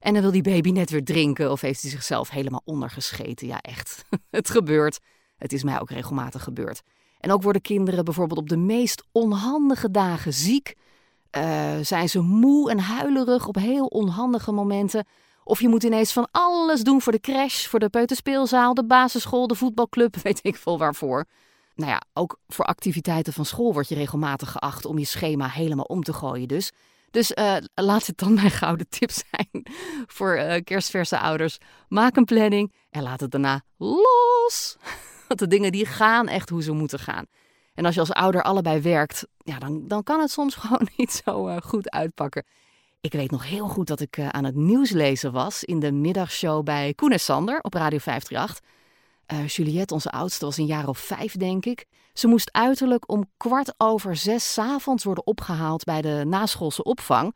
En 0.05 0.13
dan 0.13 0.23
wil 0.23 0.31
die 0.31 0.43
baby 0.43 0.71
net 0.71 0.91
weer 0.91 1.05
drinken 1.05 1.51
of 1.51 1.61
heeft 1.61 1.83
hij 1.83 1.91
zichzelf 1.91 2.31
helemaal 2.31 2.63
ondergescheten. 2.65 3.47
Ja, 3.47 3.61
echt. 3.61 4.05
Het 4.31 4.51
gebeurt. 4.51 4.99
Het 5.37 5.53
is 5.53 5.63
mij 5.63 5.81
ook 5.81 5.91
regelmatig 5.91 6.43
gebeurd. 6.43 6.83
En 7.21 7.33
ook 7.33 7.43
worden 7.43 7.63
kinderen 7.63 8.05
bijvoorbeeld 8.05 8.39
op 8.39 8.49
de 8.49 8.57
meest 8.57 9.05
onhandige 9.13 9.91
dagen 9.91 10.33
ziek. 10.33 10.75
Uh, 11.37 11.73
zijn 11.83 12.09
ze 12.09 12.21
moe 12.21 12.71
en 12.71 12.79
huilerig 12.79 13.47
op 13.47 13.55
heel 13.55 13.87
onhandige 13.87 14.53
momenten. 14.53 15.07
Of 15.45 15.61
je 15.61 15.69
moet 15.69 15.83
ineens 15.83 16.13
van 16.13 16.29
alles 16.31 16.83
doen 16.83 17.01
voor 17.01 17.13
de 17.13 17.21
crash, 17.21 17.67
voor 17.67 17.79
de 17.79 17.89
peuterspeelzaal, 17.89 18.75
de 18.75 18.85
basisschool, 18.85 19.47
de 19.47 19.55
voetbalclub, 19.55 20.17
weet 20.23 20.41
ik 20.43 20.57
veel 20.57 20.79
waarvoor. 20.79 21.25
Nou 21.75 21.91
ja, 21.91 22.03
ook 22.13 22.39
voor 22.49 22.65
activiteiten 22.65 23.33
van 23.33 23.45
school 23.45 23.73
word 23.73 23.89
je 23.89 23.95
regelmatig 23.95 24.51
geacht 24.51 24.85
om 24.85 24.99
je 24.99 25.05
schema 25.05 25.49
helemaal 25.49 25.85
om 25.85 26.03
te 26.03 26.13
gooien. 26.13 26.49
Dus 26.49 26.73
dus 27.15 27.31
uh, 27.31 27.57
laat 27.75 28.07
het 28.07 28.19
dan 28.19 28.35
mijn 28.35 28.51
gouden 28.51 28.89
tip 28.89 29.11
zijn 29.11 29.67
voor 30.07 30.37
uh, 30.37 30.55
kerstverse 30.65 31.19
ouders. 31.19 31.59
Maak 31.89 32.17
een 32.17 32.25
planning 32.25 32.73
en 32.91 33.03
laat 33.03 33.21
het 33.21 33.31
daarna 33.31 33.63
los. 33.77 34.77
Want 35.29 35.41
de 35.41 35.47
dingen 35.47 35.73
die 35.73 35.87
gaan 35.87 36.29
echt 36.29 36.49
hoe 36.49 36.63
ze 36.63 36.73
moeten 36.73 36.99
gaan. 36.99 37.27
En 37.75 37.85
als 37.85 37.95
je 37.95 38.01
als 38.01 38.13
ouder 38.13 38.43
allebei 38.43 38.81
werkt, 38.81 39.27
ja, 39.39 39.59
dan, 39.59 39.89
dan 39.89 40.03
kan 40.03 40.21
het 40.21 40.31
soms 40.31 40.55
gewoon 40.65 40.89
niet 40.97 41.23
zo 41.25 41.49
uh, 41.49 41.57
goed 41.57 41.91
uitpakken. 41.91 42.45
Ik 43.01 43.13
weet 43.13 43.31
nog 43.31 43.49
heel 43.49 43.69
goed 43.69 43.87
dat 43.87 44.01
ik 44.01 44.19
aan 44.19 44.45
het 44.45 44.55
nieuws 44.55 44.91
lezen 44.91 45.33
was 45.33 45.65
in 45.65 45.81
de 45.81 45.93
middagshow 45.93 46.65
bij 46.65 46.95
Koen 46.95 47.13
en 47.13 47.21
Sander 47.21 47.61
op 47.61 47.75
Radio 47.75 47.99
538. 47.99 48.71
Uh, 49.35 49.47
Juliette, 49.47 49.95
onze 49.95 50.11
oudste, 50.11 50.45
was 50.45 50.57
een 50.57 50.67
jaar 50.67 50.89
of 50.89 50.99
vijf, 50.99 51.37
denk 51.37 51.65
ik. 51.67 51.87
Ze 52.13 52.27
moest 52.27 52.53
uiterlijk 52.53 53.11
om 53.11 53.31
kwart 53.37 53.75
over 53.77 54.17
zes 54.17 54.59
avonds 54.59 55.05
worden 55.05 55.27
opgehaald 55.27 55.85
bij 55.85 56.03
de 56.03 56.25
naschoolse 56.27 56.83
opvang. 56.83 57.35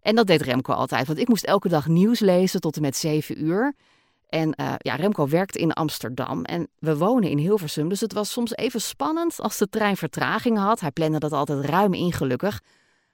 En 0.00 0.14
dat 0.14 0.26
deed 0.26 0.42
Remco 0.42 0.72
altijd, 0.72 1.06
want 1.06 1.18
ik 1.18 1.28
moest 1.28 1.44
elke 1.44 1.68
dag 1.68 1.86
nieuws 1.86 2.20
lezen 2.20 2.60
tot 2.60 2.76
en 2.76 2.82
met 2.82 2.96
zeven 2.96 3.44
uur. 3.44 3.74
En 4.28 4.54
uh, 4.60 4.74
ja, 4.78 4.94
Remco 4.94 5.28
werkte 5.28 5.58
in 5.58 5.72
Amsterdam 5.72 6.44
en 6.44 6.68
we 6.78 6.96
wonen 6.96 7.30
in 7.30 7.38
Hilversum, 7.38 7.88
dus 7.88 8.00
het 8.00 8.12
was 8.12 8.32
soms 8.32 8.56
even 8.56 8.80
spannend 8.80 9.40
als 9.40 9.58
de 9.58 9.68
trein 9.68 9.96
vertraging 9.96 10.58
had. 10.58 10.80
Hij 10.80 10.90
plande 10.90 11.18
dat 11.18 11.32
altijd 11.32 11.64
ruim 11.64 11.94
in, 11.94 12.12
gelukkig. 12.12 12.60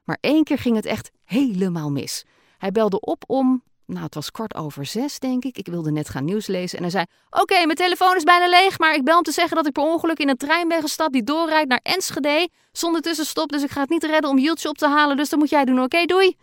Maar 0.05 0.19
één 0.21 0.45
keer 0.45 0.59
ging 0.59 0.77
het 0.77 0.87
echt 0.87 1.11
helemaal 1.25 1.91
mis. 1.91 2.25
Hij 2.59 2.73
belde 2.73 3.01
op 3.01 3.25
om 3.27 3.63
nou, 3.87 4.05
het 4.05 4.15
was 4.15 4.31
kwart 4.31 4.55
over 4.55 4.87
zes, 4.87 5.19
denk 5.19 5.45
ik. 5.45 5.59
Ik 5.59 5.67
wilde 5.67 5.91
net 5.91 6.09
gaan 6.09 6.25
nieuws 6.25 6.47
lezen. 6.47 6.77
En 6.77 6.83
hij 6.83 6.93
zei: 6.93 7.05
Oké, 7.31 7.65
mijn 7.65 7.77
telefoon 7.77 8.17
is 8.17 8.23
bijna 8.23 8.49
leeg. 8.49 8.79
Maar 8.79 8.95
ik 8.95 9.05
bel 9.05 9.17
om 9.17 9.23
te 9.23 9.33
zeggen 9.33 9.57
dat 9.57 9.67
ik 9.67 9.73
per 9.73 9.83
ongeluk 9.83 10.19
in 10.19 10.29
een 10.29 10.37
trein 10.37 10.69
ben 10.69 10.81
gestapt 10.81 11.13
die 11.13 11.23
doorrijdt 11.23 11.69
naar 11.69 11.81
Enschede. 11.83 12.49
Zonder 12.73 13.01
tussenstop. 13.01 13.49
Dus 13.49 13.63
ik 13.63 13.71
ga 13.71 13.81
het 13.81 13.91
niet 13.91 14.05
redden 14.05 14.31
om 14.31 14.39
Jultje 14.39 14.69
op 14.69 14.79
te 14.79 14.89
halen. 14.89 15.17
Dus 15.17 15.29
dat 15.29 15.39
moet 15.39 15.51
jij 15.51 15.65
doen. 15.65 15.83
Oké, 15.83 16.05
doei. 16.05 16.37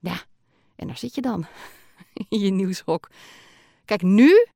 Ja, 0.00 0.22
en 0.76 0.86
daar 0.86 0.98
zit 0.98 1.14
je 1.14 1.20
dan. 1.20 1.46
in 2.28 2.38
je 2.38 2.50
nieuwshok. 2.50 3.08
Kijk, 3.84 4.02
nu. 4.02 4.46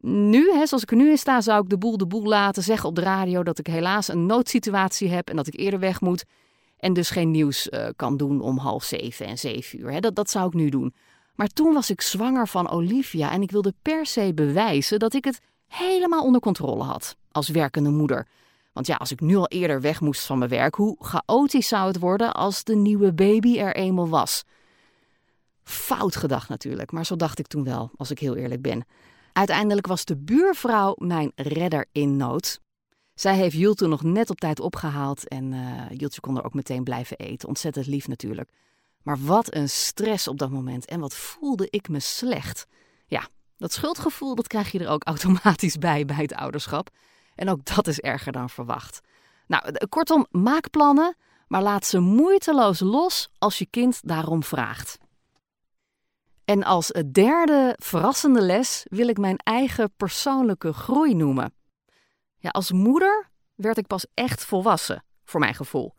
Nu, 0.00 0.52
hè, 0.52 0.66
zoals 0.66 0.82
ik 0.82 0.90
er 0.90 0.96
nu 0.96 1.10
in 1.10 1.18
sta, 1.18 1.40
zou 1.40 1.62
ik 1.62 1.68
de 1.68 1.78
boel 1.78 1.96
de 1.96 2.06
boel 2.06 2.24
laten 2.24 2.62
zeggen 2.62 2.88
op 2.88 2.94
de 2.94 3.00
radio 3.00 3.42
dat 3.42 3.58
ik 3.58 3.66
helaas 3.66 4.08
een 4.08 4.26
noodsituatie 4.26 5.08
heb 5.08 5.28
en 5.28 5.36
dat 5.36 5.46
ik 5.46 5.58
eerder 5.58 5.80
weg 5.80 6.00
moet. 6.00 6.24
En 6.78 6.92
dus 6.92 7.10
geen 7.10 7.30
nieuws 7.30 7.68
uh, 7.68 7.88
kan 7.96 8.16
doen 8.16 8.40
om 8.40 8.58
half 8.58 8.84
zeven 8.84 9.26
en 9.26 9.38
zeven 9.38 9.80
uur. 9.80 9.92
Hè. 9.92 10.00
Dat, 10.00 10.14
dat 10.14 10.30
zou 10.30 10.46
ik 10.46 10.54
nu 10.54 10.68
doen. 10.68 10.94
Maar 11.36 11.48
toen 11.48 11.74
was 11.74 11.90
ik 11.90 12.00
zwanger 12.00 12.48
van 12.48 12.70
Olivia 12.70 13.30
en 13.30 13.42
ik 13.42 13.50
wilde 13.50 13.74
per 13.82 14.06
se 14.06 14.32
bewijzen 14.34 14.98
dat 14.98 15.14
ik 15.14 15.24
het 15.24 15.40
helemaal 15.66 16.24
onder 16.24 16.40
controle 16.40 16.82
had 16.82 17.16
als 17.32 17.48
werkende 17.48 17.90
moeder. 17.90 18.26
Want 18.72 18.86
ja, 18.86 18.94
als 18.94 19.10
ik 19.10 19.20
nu 19.20 19.36
al 19.36 19.48
eerder 19.48 19.80
weg 19.80 20.00
moest 20.00 20.26
van 20.26 20.38
mijn 20.38 20.50
werk, 20.50 20.74
hoe 20.74 20.96
chaotisch 20.98 21.68
zou 21.68 21.86
het 21.86 21.98
worden 21.98 22.34
als 22.34 22.64
de 22.64 22.74
nieuwe 22.74 23.12
baby 23.12 23.58
er 23.58 23.76
eenmaal 23.76 24.08
was? 24.08 24.44
Fout 25.62 26.16
gedacht 26.16 26.48
natuurlijk, 26.48 26.92
maar 26.92 27.06
zo 27.06 27.16
dacht 27.16 27.38
ik 27.38 27.46
toen 27.46 27.64
wel, 27.64 27.90
als 27.96 28.10
ik 28.10 28.18
heel 28.18 28.36
eerlijk 28.36 28.62
ben. 28.62 28.84
Uiteindelijk 29.32 29.86
was 29.86 30.04
de 30.04 30.16
buurvrouw 30.16 30.94
mijn 30.98 31.32
redder 31.34 31.86
in 31.92 32.16
nood. 32.16 32.60
Zij 33.14 33.36
heeft 33.36 33.56
Jules 33.56 33.76
toen 33.76 33.88
nog 33.88 34.02
net 34.02 34.30
op 34.30 34.40
tijd 34.40 34.60
opgehaald 34.60 35.28
en 35.28 35.52
uh, 35.52 35.82
Jultje 35.90 36.20
kon 36.20 36.36
er 36.36 36.44
ook 36.44 36.54
meteen 36.54 36.84
blijven 36.84 37.16
eten. 37.16 37.48
Ontzettend 37.48 37.86
lief 37.86 38.08
natuurlijk. 38.08 38.50
Maar 39.06 39.18
wat 39.18 39.54
een 39.54 39.68
stress 39.68 40.28
op 40.28 40.38
dat 40.38 40.50
moment 40.50 40.84
en 40.86 41.00
wat 41.00 41.14
voelde 41.14 41.66
ik 41.70 41.88
me 41.88 42.00
slecht. 42.00 42.66
Ja, 43.06 43.28
dat 43.56 43.72
schuldgevoel 43.72 44.34
dat 44.34 44.46
krijg 44.46 44.72
je 44.72 44.78
er 44.78 44.88
ook 44.88 45.04
automatisch 45.12 45.78
bij 45.78 46.04
bij 46.04 46.16
het 46.16 46.34
ouderschap. 46.34 46.90
En 47.34 47.48
ook 47.48 47.64
dat 47.64 47.86
is 47.86 48.00
erger 48.00 48.32
dan 48.32 48.50
verwacht. 48.50 49.00
Nou, 49.46 49.86
kortom, 49.88 50.26
maak 50.30 50.70
plannen, 50.70 51.16
maar 51.48 51.62
laat 51.62 51.86
ze 51.86 51.98
moeiteloos 51.98 52.80
los 52.80 53.28
als 53.38 53.58
je 53.58 53.66
kind 53.70 54.00
daarom 54.02 54.42
vraagt. 54.42 54.98
En 56.44 56.64
als 56.64 56.92
derde 57.12 57.74
verrassende 57.78 58.42
les 58.42 58.86
wil 58.88 59.08
ik 59.08 59.18
mijn 59.18 59.36
eigen 59.36 59.92
persoonlijke 59.96 60.72
groei 60.72 61.14
noemen. 61.14 61.54
Ja, 62.38 62.50
als 62.50 62.72
moeder 62.72 63.30
werd 63.54 63.78
ik 63.78 63.86
pas 63.86 64.06
echt 64.14 64.44
volwassen, 64.44 65.04
voor 65.24 65.40
mijn 65.40 65.54
gevoel. 65.54 65.94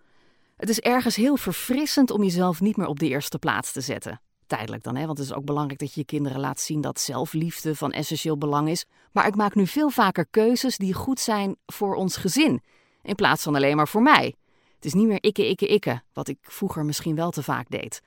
Het 0.58 0.70
is 0.70 0.80
ergens 0.80 1.16
heel 1.16 1.38
verfrissend 1.38 2.12
om 2.12 2.24
jezelf 2.24 2.62
niet 2.62 2.78
meer 2.78 2.88
op 2.88 3.00
de 3.00 3.08
eerste 3.08 3.40
plaats 3.40 3.72
te 3.72 3.82
zetten. 3.82 4.22
Tijdelijk 4.48 4.84
dan, 4.84 4.96
hè? 4.96 5.06
want 5.06 5.18
het 5.18 5.28
is 5.28 5.34
ook 5.34 5.46
belangrijk 5.46 5.80
dat 5.80 5.94
je 5.94 6.00
je 6.00 6.06
kinderen 6.06 6.40
laat 6.40 6.60
zien 6.60 6.82
dat 6.82 7.00
zelfliefde 7.00 7.76
van 7.76 7.92
essentieel 7.92 8.38
belang 8.38 8.70
is. 8.70 8.86
Maar 9.12 9.28
ik 9.28 9.36
maak 9.36 9.56
nu 9.56 9.68
veel 9.68 9.90
vaker 9.90 10.26
keuzes 10.32 10.78
die 10.78 10.94
goed 10.94 11.20
zijn 11.20 11.56
voor 11.66 11.96
ons 11.96 12.18
gezin, 12.18 12.62
in 13.04 13.16
plaats 13.16 13.44
van 13.44 13.56
alleen 13.56 13.76
maar 13.76 13.88
voor 13.88 14.02
mij. 14.02 14.36
Het 14.76 14.86
is 14.86 14.94
niet 14.94 15.08
meer 15.08 15.24
ikke, 15.24 15.48
ikke, 15.48 15.68
ikke, 15.68 16.02
wat 16.14 16.28
ik 16.28 16.38
vroeger 16.42 16.86
misschien 16.86 17.16
wel 17.16 17.32
te 17.32 17.44
vaak 17.44 17.70
deed. 17.70 18.02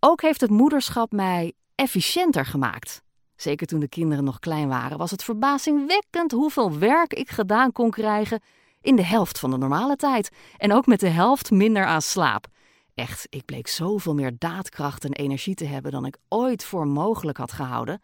Ook 0.00 0.22
heeft 0.22 0.40
het 0.40 0.50
moederschap 0.50 1.12
mij 1.12 1.52
efficiënter 1.74 2.46
gemaakt. 2.46 3.02
Zeker 3.36 3.66
toen 3.66 3.80
de 3.80 3.88
kinderen 3.88 4.24
nog 4.24 4.38
klein 4.38 4.68
waren, 4.68 4.98
was 4.98 5.10
het 5.10 5.24
verbazingwekkend 5.24 6.32
hoeveel 6.32 6.78
werk 6.78 7.14
ik 7.14 7.30
gedaan 7.30 7.72
kon 7.72 7.90
krijgen 7.90 8.40
in 8.84 8.96
de 8.96 9.04
helft 9.04 9.38
van 9.38 9.50
de 9.50 9.56
normale 9.56 9.96
tijd. 9.96 10.30
En 10.56 10.72
ook 10.72 10.86
met 10.86 11.00
de 11.00 11.08
helft 11.08 11.50
minder 11.50 11.84
aan 11.84 12.02
slaap. 12.02 12.46
Echt, 12.94 13.26
ik 13.30 13.44
bleek 13.44 13.68
zoveel 13.68 14.14
meer 14.14 14.38
daadkracht 14.38 15.04
en 15.04 15.12
energie 15.12 15.54
te 15.54 15.64
hebben 15.64 15.92
dan 15.92 16.06
ik 16.06 16.16
ooit 16.28 16.64
voor 16.64 16.86
mogelijk 16.86 17.38
had 17.38 17.52
gehouden. 17.52 18.02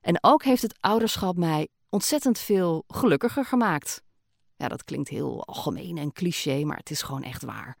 En 0.00 0.18
ook 0.20 0.44
heeft 0.44 0.62
het 0.62 0.78
ouderschap 0.80 1.36
mij 1.36 1.68
ontzettend 1.88 2.38
veel 2.38 2.84
gelukkiger 2.88 3.44
gemaakt. 3.44 4.02
Ja, 4.56 4.68
dat 4.68 4.84
klinkt 4.84 5.08
heel 5.08 5.44
algemeen 5.44 5.98
en 5.98 6.12
cliché, 6.12 6.64
maar 6.64 6.76
het 6.76 6.90
is 6.90 7.02
gewoon 7.02 7.22
echt 7.22 7.44
waar. 7.44 7.76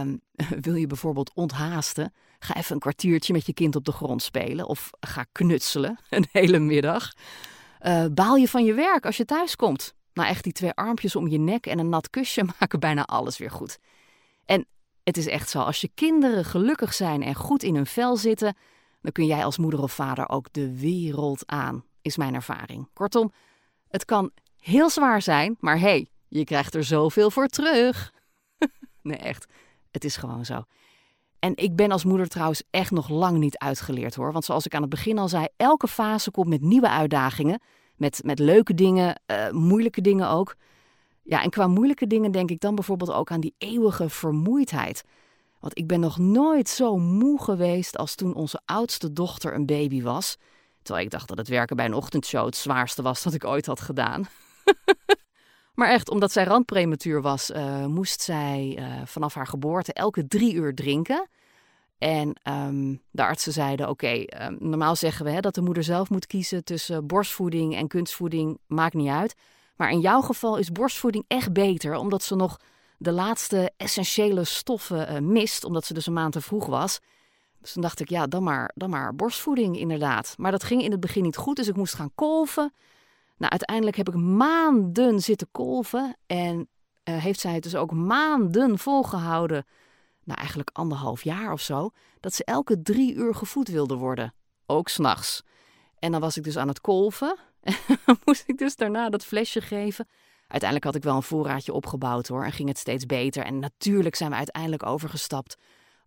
Um, 0.00 0.20
wil 0.66 0.74
je 0.74 0.86
bijvoorbeeld 0.86 1.34
onthaasten? 1.34 2.14
Ga 2.38 2.54
even 2.54 2.74
een 2.74 2.80
kwartiertje 2.80 3.32
met 3.32 3.46
je 3.46 3.54
kind 3.54 3.76
op 3.76 3.84
de 3.84 3.92
grond 3.92 4.22
spelen 4.22 4.66
of 4.66 4.90
ga 5.00 5.26
knutselen 5.32 5.98
een 6.08 6.26
hele 6.32 6.58
middag. 6.58 7.12
Uh, 7.80 8.04
baal 8.14 8.36
je 8.36 8.48
van 8.48 8.64
je 8.64 8.74
werk 8.74 9.06
als 9.06 9.16
je 9.16 9.24
thuis 9.24 9.56
komt? 9.56 9.94
Nou, 10.14 10.28
echt 10.28 10.44
die 10.44 10.52
twee 10.52 10.72
armpjes 10.72 11.16
om 11.16 11.28
je 11.28 11.38
nek 11.38 11.66
en 11.66 11.78
een 11.78 11.88
nat 11.88 12.10
kusje 12.10 12.44
maken 12.58 12.80
bijna 12.80 13.04
alles 13.04 13.38
weer 13.38 13.50
goed. 13.50 13.78
En 14.44 14.66
het 15.04 15.16
is 15.16 15.26
echt 15.26 15.50
zo, 15.50 15.60
als 15.60 15.80
je 15.80 15.90
kinderen 15.94 16.44
gelukkig 16.44 16.94
zijn 16.94 17.22
en 17.22 17.34
goed 17.34 17.62
in 17.62 17.74
hun 17.74 17.86
vel 17.86 18.16
zitten, 18.16 18.56
dan 19.00 19.12
kun 19.12 19.26
jij 19.26 19.44
als 19.44 19.58
moeder 19.58 19.82
of 19.82 19.92
vader 19.92 20.28
ook 20.28 20.52
de 20.52 20.78
wereld 20.78 21.42
aan, 21.46 21.84
is 22.02 22.16
mijn 22.16 22.34
ervaring. 22.34 22.88
Kortom, 22.92 23.32
het 23.88 24.04
kan 24.04 24.30
heel 24.58 24.90
zwaar 24.90 25.22
zijn, 25.22 25.56
maar 25.60 25.78
hé, 25.78 25.80
hey, 25.80 26.08
je 26.28 26.44
krijgt 26.44 26.74
er 26.74 26.84
zoveel 26.84 27.30
voor 27.30 27.46
terug. 27.46 28.12
nee, 29.02 29.16
echt. 29.16 29.46
Het 29.90 30.04
is 30.04 30.16
gewoon 30.16 30.44
zo. 30.44 30.64
En 31.38 31.56
ik 31.56 31.76
ben 31.76 31.90
als 31.90 32.04
moeder 32.04 32.28
trouwens 32.28 32.62
echt 32.70 32.90
nog 32.90 33.08
lang 33.08 33.38
niet 33.38 33.58
uitgeleerd 33.58 34.14
hoor. 34.14 34.32
Want 34.32 34.44
zoals 34.44 34.66
ik 34.66 34.74
aan 34.74 34.80
het 34.80 34.90
begin 34.90 35.18
al 35.18 35.28
zei, 35.28 35.46
elke 35.56 35.88
fase 35.88 36.30
komt 36.30 36.48
met 36.48 36.60
nieuwe 36.60 36.88
uitdagingen. 36.88 37.60
Met, 38.02 38.20
met 38.24 38.38
leuke 38.38 38.74
dingen, 38.74 39.20
uh, 39.26 39.50
moeilijke 39.50 40.00
dingen 40.00 40.28
ook. 40.28 40.56
Ja, 41.22 41.42
en 41.42 41.50
qua 41.50 41.66
moeilijke 41.66 42.06
dingen 42.06 42.32
denk 42.32 42.50
ik 42.50 42.60
dan 42.60 42.74
bijvoorbeeld 42.74 43.12
ook 43.12 43.30
aan 43.30 43.40
die 43.40 43.54
eeuwige 43.58 44.08
vermoeidheid. 44.08 45.04
Want 45.60 45.78
ik 45.78 45.86
ben 45.86 46.00
nog 46.00 46.18
nooit 46.18 46.68
zo 46.68 46.98
moe 46.98 47.42
geweest 47.42 47.96
als 47.96 48.14
toen 48.14 48.34
onze 48.34 48.60
oudste 48.64 49.12
dochter 49.12 49.54
een 49.54 49.66
baby 49.66 50.02
was. 50.02 50.36
Terwijl 50.82 51.04
ik 51.04 51.10
dacht 51.10 51.28
dat 51.28 51.38
het 51.38 51.48
werken 51.48 51.76
bij 51.76 51.84
een 51.84 51.94
ochtendshow 51.94 52.44
het 52.46 52.56
zwaarste 52.56 53.02
was 53.02 53.22
dat 53.22 53.34
ik 53.34 53.44
ooit 53.44 53.66
had 53.66 53.80
gedaan. 53.80 54.26
maar 55.74 55.88
echt, 55.88 56.10
omdat 56.10 56.32
zij 56.32 56.44
randprematuur 56.44 57.22
was, 57.22 57.50
uh, 57.50 57.86
moest 57.86 58.20
zij 58.20 58.76
uh, 58.78 59.06
vanaf 59.06 59.34
haar 59.34 59.46
geboorte 59.46 59.92
elke 59.92 60.26
drie 60.26 60.54
uur 60.54 60.74
drinken. 60.74 61.28
En 62.02 62.34
um, 62.48 63.02
de 63.10 63.22
artsen 63.22 63.52
zeiden: 63.52 63.88
Oké, 63.88 64.24
um, 64.42 64.56
normaal 64.60 64.96
zeggen 64.96 65.24
we 65.24 65.30
hè, 65.30 65.40
dat 65.40 65.54
de 65.54 65.60
moeder 65.60 65.82
zelf 65.82 66.10
moet 66.10 66.26
kiezen 66.26 66.64
tussen 66.64 67.06
borstvoeding 67.06 67.76
en 67.76 67.88
kunstvoeding, 67.88 68.58
maakt 68.66 68.94
niet 68.94 69.08
uit. 69.08 69.34
Maar 69.76 69.90
in 69.90 70.00
jouw 70.00 70.20
geval 70.20 70.56
is 70.56 70.72
borstvoeding 70.72 71.24
echt 71.28 71.52
beter, 71.52 71.94
omdat 71.94 72.22
ze 72.22 72.34
nog 72.34 72.60
de 72.98 73.12
laatste 73.12 73.72
essentiële 73.76 74.44
stoffen 74.44 75.12
uh, 75.12 75.18
mist, 75.18 75.64
omdat 75.64 75.84
ze 75.84 75.94
dus 75.94 76.06
een 76.06 76.12
maand 76.12 76.32
te 76.32 76.40
vroeg 76.40 76.66
was. 76.66 77.00
Dus 77.60 77.72
toen 77.72 77.82
dacht 77.82 78.00
ik, 78.00 78.08
ja, 78.08 78.26
dan 78.26 78.42
maar, 78.42 78.70
dan 78.74 78.90
maar 78.90 79.14
borstvoeding 79.14 79.78
inderdaad. 79.78 80.34
Maar 80.38 80.50
dat 80.50 80.64
ging 80.64 80.82
in 80.82 80.90
het 80.90 81.00
begin 81.00 81.22
niet 81.22 81.36
goed, 81.36 81.56
dus 81.56 81.68
ik 81.68 81.76
moest 81.76 81.94
gaan 81.94 82.14
kolven. 82.14 82.72
Nou, 83.36 83.50
uiteindelijk 83.50 83.96
heb 83.96 84.08
ik 84.08 84.14
maanden 84.14 85.20
zitten 85.20 85.48
kolven 85.50 86.16
en 86.26 86.68
uh, 87.04 87.16
heeft 87.16 87.40
zij 87.40 87.54
het 87.54 87.62
dus 87.62 87.76
ook 87.76 87.92
maanden 87.92 88.78
volgehouden, 88.78 89.66
nou 90.24 90.38
eigenlijk 90.38 90.70
anderhalf 90.72 91.24
jaar 91.24 91.52
of 91.52 91.60
zo, 91.60 91.90
dat 92.20 92.34
ze 92.34 92.44
elke 92.44 92.82
drie 92.82 93.14
uur 93.14 93.34
gevoed 93.34 93.68
wilde 93.68 93.94
worden. 93.94 94.34
Ook 94.66 94.88
s'nachts. 94.88 95.42
En 95.98 96.12
dan 96.12 96.20
was 96.20 96.36
ik 96.36 96.44
dus 96.44 96.56
aan 96.56 96.68
het 96.68 96.80
kolven 96.80 97.38
en 97.60 97.74
moest 98.24 98.44
ik 98.46 98.58
dus 98.58 98.76
daarna 98.76 99.08
dat 99.08 99.24
flesje 99.24 99.60
geven. 99.60 100.08
Uiteindelijk 100.48 100.84
had 100.84 100.94
ik 100.94 101.02
wel 101.02 101.16
een 101.16 101.22
voorraadje 101.22 101.72
opgebouwd 101.72 102.28
hoor 102.28 102.44
en 102.44 102.52
ging 102.52 102.68
het 102.68 102.78
steeds 102.78 103.06
beter. 103.06 103.44
En 103.44 103.58
natuurlijk 103.58 104.14
zijn 104.14 104.30
we 104.30 104.36
uiteindelijk 104.36 104.86
overgestapt 104.86 105.56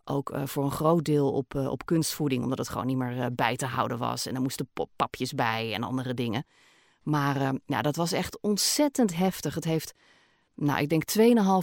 ook 0.03 0.29
uh, 0.29 0.45
voor 0.45 0.63
een 0.63 0.71
groot 0.71 1.05
deel 1.05 1.31
op, 1.31 1.53
uh, 1.53 1.67
op 1.67 1.85
kunstvoeding, 1.85 2.43
omdat 2.43 2.57
het 2.57 2.69
gewoon 2.69 2.85
niet 2.85 2.97
meer 2.97 3.17
uh, 3.17 3.25
bij 3.31 3.55
te 3.55 3.65
houden 3.65 3.97
was. 3.97 4.25
En 4.25 4.35
er 4.35 4.41
moesten 4.41 4.69
papjes 4.95 5.33
bij 5.33 5.73
en 5.73 5.83
andere 5.83 6.13
dingen. 6.13 6.45
Maar 7.03 7.53
ja, 7.65 7.81
dat 7.81 7.95
was 7.95 8.11
echt 8.11 8.39
ontzettend 8.41 9.15
heftig. 9.15 9.55
Het 9.55 9.63
heeft, 9.63 9.93
nou, 10.55 10.81
ik 10.81 10.89
denk 10.89 11.03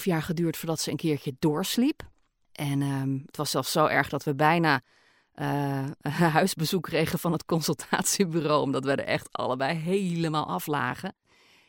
2,5 0.00 0.04
jaar 0.04 0.22
geduurd 0.22 0.56
voordat 0.56 0.80
ze 0.80 0.90
een 0.90 0.96
keertje 0.96 1.36
doorsliep. 1.38 2.02
En 2.52 2.82
ehm, 2.82 3.18
het 3.26 3.36
was 3.36 3.50
zelfs 3.50 3.72
zo 3.72 3.86
erg 3.86 4.08
dat 4.08 4.24
we 4.24 4.34
bijna 4.34 4.80
een 6.02 6.12
huisbezoek 6.12 6.82
kregen 6.82 7.18
van 7.18 7.32
het 7.32 7.44
consultatiebureau, 7.44 8.62
omdat 8.62 8.84
we 8.84 8.90
er 8.90 9.04
echt 9.04 9.28
allebei 9.32 9.78
helemaal 9.78 10.46
aflagen. 10.46 11.14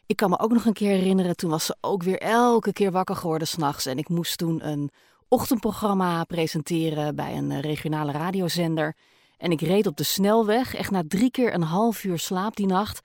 Ik 0.06 0.15
kan 0.15 0.30
me 0.30 0.39
ook 0.39 0.52
nog 0.52 0.65
een 0.65 0.74
keer 0.74 0.89
herinneren, 0.89 1.36
toen 1.36 1.50
was 1.50 1.65
ze 1.65 1.76
ook 1.82 2.04
weer 2.04 2.19
elke 2.19 2.74
keer 2.74 2.91
wakker 2.91 3.15
geworden 3.15 3.48
s'nachts. 3.48 3.86
En 3.86 3.98
ik 3.98 4.10
moest 4.10 4.38
toen 4.38 4.67
een 4.67 4.91
ochtendprogramma 5.28 6.24
presenteren 6.24 7.15
bij 7.15 7.38
een 7.38 7.62
regionale 7.62 8.12
radiozender. 8.12 8.96
En 9.38 9.52
ik 9.52 9.62
reed 9.62 9.88
op 9.88 9.98
de 9.98 10.04
snelweg, 10.04 10.76
echt 10.76 10.91
na 10.91 11.04
drie 11.08 11.32
keer 11.32 11.54
een 11.54 11.62
half 11.62 12.04
uur 12.04 12.19
slaap 12.19 12.56
die 12.56 12.65
nacht. 12.65 13.02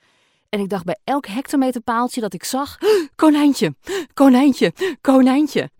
En 0.48 0.60
ik 0.60 0.68
dacht 0.68 0.84
bij 0.84 0.98
elk 1.04 1.26
hectometerpaaltje 1.26 2.20
dat 2.20 2.34
ik 2.34 2.44
zag: 2.44 2.78
konijntje, 3.16 3.74
konijntje, 4.14 4.72
konijntje. 5.00 5.70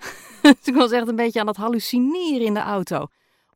Dus 0.56 0.66
ik 0.72 0.74
was 0.74 0.90
echt 0.90 1.08
een 1.08 1.16
beetje 1.16 1.40
aan 1.40 1.46
het 1.46 1.56
hallucineren 1.56 2.46
in 2.46 2.54
de 2.54 2.60
auto. 2.60 3.06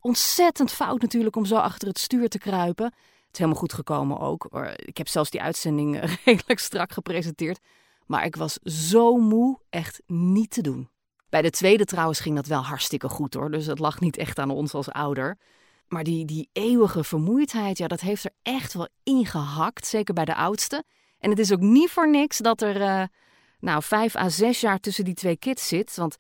Ontzettend 0.01 0.71
fout 0.71 1.01
natuurlijk 1.01 1.37
om 1.37 1.45
zo 1.45 1.57
achter 1.57 1.89
het 1.89 1.99
stuur 1.99 2.29
te 2.29 2.39
kruipen. 2.39 2.85
Het 2.85 3.33
is 3.33 3.39
helemaal 3.39 3.61
goed 3.61 3.73
gekomen 3.73 4.19
ook. 4.19 4.49
Ik 4.77 4.97
heb 4.97 5.09
zelfs 5.09 5.31
die 5.31 5.43
uitzending 5.43 6.01
redelijk 6.25 6.59
strak 6.59 6.93
gepresenteerd. 6.93 7.59
Maar 8.07 8.25
ik 8.25 8.37
was 8.37 8.55
zo 8.65 9.17
moe, 9.17 9.59
echt 9.71 10.03
niet 10.07 10.51
te 10.51 10.61
doen. 10.61 10.91
Bij 11.29 11.43
de 11.43 11.51
tweede 11.51 11.85
trouwens 11.85 12.21
ging 12.21 12.37
dat 12.37 12.47
wel 12.47 12.63
hartstikke 12.63 13.09
goed 13.09 13.35
hoor. 13.35 13.51
Dus 13.51 13.67
het 13.67 13.79
lag 13.79 14.01
niet 14.01 14.17
echt 14.17 14.39
aan 14.39 14.51
ons 14.51 14.75
als 14.75 14.91
ouder. 14.91 15.39
Maar 15.89 16.05
die, 16.05 16.25
die 16.25 16.49
eeuwige 16.53 17.05
vermoeidheid, 17.05 17.79
ja, 17.79 17.87
dat 17.87 18.01
heeft 18.01 18.25
er 18.25 18.33
echt 18.43 18.73
wel 18.73 18.89
ingehakt. 19.03 19.87
Zeker 19.87 20.15
bij 20.15 20.25
de 20.25 20.35
oudste. 20.35 20.85
En 21.19 21.31
het 21.31 21.39
is 21.39 21.53
ook 21.53 21.61
niet 21.61 21.91
voor 21.91 22.11
niks 22.11 22.39
dat 22.39 22.63
er 22.63 22.81
uh, 22.81 23.03
nou, 23.61 23.83
vijf 23.83 24.17
à 24.17 24.29
zes 24.29 24.61
jaar 24.61 24.81
tussen 24.81 25.05
die 25.05 25.15
twee 25.15 25.37
kids 25.37 25.69
zit. 25.69 25.97
Want 25.97 26.17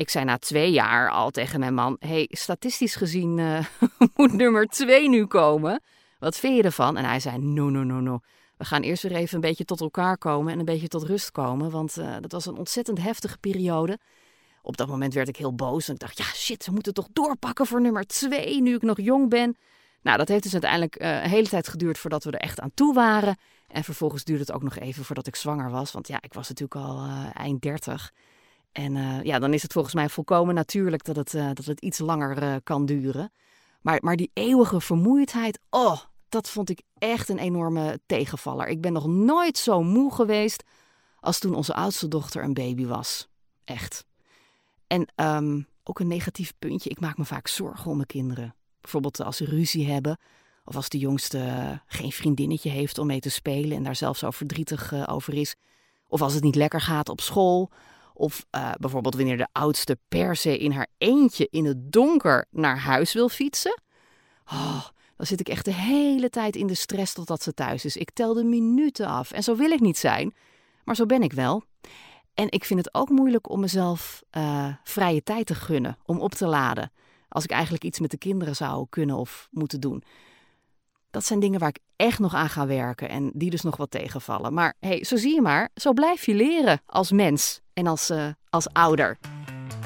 ik 0.00 0.10
zei 0.10 0.24
na 0.24 0.38
twee 0.38 0.72
jaar 0.72 1.10
al 1.10 1.30
tegen 1.30 1.60
mijn 1.60 1.74
man: 1.74 1.96
hey, 1.98 2.28
statistisch 2.30 2.96
gezien 2.96 3.38
uh, 3.38 3.64
moet 4.16 4.32
nummer 4.32 4.66
twee 4.66 5.08
nu 5.08 5.26
komen. 5.26 5.82
Wat 6.18 6.36
vind 6.36 6.56
je 6.56 6.62
ervan? 6.62 6.96
En 6.96 7.04
hij 7.04 7.20
zei: 7.20 7.38
No, 7.38 7.68
no, 7.68 7.82
no, 7.82 8.00
no. 8.00 8.18
We 8.56 8.64
gaan 8.64 8.82
eerst 8.82 9.02
weer 9.02 9.12
even 9.12 9.34
een 9.34 9.40
beetje 9.40 9.64
tot 9.64 9.80
elkaar 9.80 10.18
komen 10.18 10.52
en 10.52 10.58
een 10.58 10.64
beetje 10.64 10.88
tot 10.88 11.02
rust 11.02 11.30
komen. 11.30 11.70
Want 11.70 11.98
uh, 11.98 12.16
dat 12.20 12.32
was 12.32 12.46
een 12.46 12.56
ontzettend 12.56 13.02
heftige 13.02 13.38
periode. 13.38 13.98
Op 14.62 14.76
dat 14.76 14.88
moment 14.88 15.14
werd 15.14 15.28
ik 15.28 15.36
heel 15.36 15.54
boos 15.54 15.88
en 15.88 15.94
ik 15.94 16.00
dacht, 16.00 16.18
ja 16.18 16.24
shit, 16.24 16.64
ze 16.64 16.72
moeten 16.72 16.94
toch 16.94 17.08
doorpakken 17.12 17.66
voor 17.66 17.80
nummer 17.80 18.06
twee 18.06 18.62
nu 18.62 18.74
ik 18.74 18.82
nog 18.82 19.00
jong 19.00 19.28
ben. 19.28 19.56
Nou, 20.02 20.18
dat 20.18 20.28
heeft 20.28 20.42
dus 20.42 20.52
uiteindelijk 20.52 21.02
uh, 21.02 21.22
een 21.22 21.30
hele 21.30 21.48
tijd 21.48 21.68
geduurd 21.68 21.98
voordat 21.98 22.24
we 22.24 22.30
er 22.30 22.40
echt 22.40 22.60
aan 22.60 22.70
toe 22.74 22.94
waren. 22.94 23.36
En 23.66 23.84
vervolgens 23.84 24.24
duurde 24.24 24.42
het 24.42 24.52
ook 24.52 24.62
nog 24.62 24.78
even 24.78 25.04
voordat 25.04 25.26
ik 25.26 25.36
zwanger 25.36 25.70
was. 25.70 25.92
Want 25.92 26.08
ja, 26.08 26.18
ik 26.22 26.32
was 26.32 26.48
natuurlijk 26.48 26.86
al 26.86 27.06
eind 27.32 27.62
dertig. 27.62 28.12
En 28.72 28.96
uh, 28.96 29.22
ja, 29.22 29.38
dan 29.38 29.54
is 29.54 29.62
het 29.62 29.72
volgens 29.72 29.94
mij 29.94 30.08
volkomen 30.08 30.54
natuurlijk 30.54 31.04
dat 31.04 31.16
het, 31.16 31.30
dat 31.32 31.64
het 31.64 31.80
iets 31.80 31.98
langer 31.98 32.62
kan 32.62 32.86
duren. 32.86 33.32
Maar, 33.80 33.98
maar 34.02 34.16
die 34.16 34.30
eeuwige 34.34 34.80
vermoeidheid, 34.80 35.58
oh, 35.70 36.00
dat 36.28 36.50
vond 36.50 36.70
ik 36.70 36.82
echt 36.98 37.28
een 37.28 37.38
enorme 37.38 38.00
tegenvaller. 38.06 38.66
Ik 38.68 38.80
ben 38.80 38.92
nog 38.92 39.06
nooit 39.06 39.58
zo 39.58 39.82
moe 39.82 40.14
geweest 40.14 40.62
als 41.20 41.38
toen 41.38 41.54
onze 41.54 41.74
oudste 41.74 42.08
dochter 42.08 42.44
een 42.44 42.54
baby 42.54 42.86
was. 42.86 43.28
Echt. 43.64 44.04
En 44.86 45.12
um, 45.16 45.66
ook 45.84 46.00
een 46.00 46.08
negatief 46.08 46.52
puntje. 46.58 46.90
Ik 46.90 47.00
maak 47.00 47.18
me 47.18 47.24
vaak 47.24 47.48
zorgen 47.48 47.90
om 47.90 47.96
mijn 47.96 48.06
kinderen. 48.06 48.54
Bijvoorbeeld 48.80 49.20
als 49.20 49.36
ze 49.36 49.44
ruzie 49.44 49.90
hebben. 49.90 50.18
Of 50.64 50.76
als 50.76 50.88
de 50.88 50.98
jongste 50.98 51.80
geen 51.86 52.12
vriendinnetje 52.12 52.70
heeft 52.70 52.98
om 52.98 53.06
mee 53.06 53.20
te 53.20 53.30
spelen 53.30 53.76
en 53.76 53.82
daar 53.82 53.96
zelf 53.96 54.16
zo 54.16 54.30
verdrietig 54.30 55.08
over 55.08 55.34
is. 55.34 55.54
Of 56.08 56.22
als 56.22 56.34
het 56.34 56.42
niet 56.42 56.54
lekker 56.54 56.80
gaat 56.80 57.08
op 57.08 57.20
school. 57.20 57.70
Of 58.14 58.46
uh, 58.56 58.72
bijvoorbeeld 58.78 59.14
wanneer 59.14 59.36
de 59.36 59.48
oudste 59.52 59.98
per 60.08 60.36
se 60.36 60.58
in 60.58 60.72
haar 60.72 60.86
eentje 60.98 61.48
in 61.50 61.64
het 61.64 61.92
donker 61.92 62.46
naar 62.50 62.78
huis 62.78 63.12
wil 63.12 63.28
fietsen. 63.28 63.82
Oh, 64.44 64.84
dan 65.16 65.26
zit 65.26 65.40
ik 65.40 65.48
echt 65.48 65.64
de 65.64 65.74
hele 65.74 66.30
tijd 66.30 66.56
in 66.56 66.66
de 66.66 66.74
stress 66.74 67.12
totdat 67.12 67.42
ze 67.42 67.54
thuis 67.54 67.84
is. 67.84 67.96
Ik 67.96 68.10
tel 68.10 68.34
de 68.34 68.44
minuten 68.44 69.06
af. 69.06 69.30
En 69.30 69.42
zo 69.42 69.56
wil 69.56 69.70
ik 69.70 69.80
niet 69.80 69.98
zijn. 69.98 70.34
Maar 70.84 70.96
zo 70.96 71.06
ben 71.06 71.22
ik 71.22 71.32
wel. 71.32 71.62
En 72.34 72.50
ik 72.50 72.64
vind 72.64 72.84
het 72.84 72.94
ook 72.94 73.08
moeilijk 73.08 73.50
om 73.50 73.60
mezelf 73.60 74.22
uh, 74.36 74.74
vrije 74.84 75.22
tijd 75.22 75.46
te 75.46 75.54
gunnen, 75.54 75.98
om 76.04 76.20
op 76.20 76.34
te 76.34 76.46
laden. 76.46 76.92
Als 77.28 77.44
ik 77.44 77.50
eigenlijk 77.50 77.84
iets 77.84 78.00
met 78.00 78.10
de 78.10 78.18
kinderen 78.18 78.56
zou 78.56 78.86
kunnen 78.90 79.16
of 79.16 79.48
moeten 79.50 79.80
doen. 79.80 80.02
Dat 81.10 81.24
zijn 81.24 81.40
dingen 81.40 81.60
waar 81.60 81.68
ik 81.68 81.78
echt 82.00 82.18
nog 82.18 82.34
aan 82.34 82.48
ga 82.48 82.66
werken 82.66 83.08
en 83.08 83.30
die 83.34 83.50
dus 83.50 83.62
nog 83.62 83.76
wat 83.76 83.90
tegenvallen. 83.90 84.54
Maar 84.54 84.74
hey, 84.78 85.04
zo 85.04 85.16
zie 85.16 85.34
je 85.34 85.40
maar, 85.40 85.68
zo 85.74 85.92
blijf 85.92 86.26
je 86.26 86.34
leren 86.34 86.80
als 86.86 87.12
mens 87.12 87.60
en 87.72 87.86
als, 87.86 88.10
uh, 88.10 88.26
als 88.50 88.72
ouder. 88.72 89.18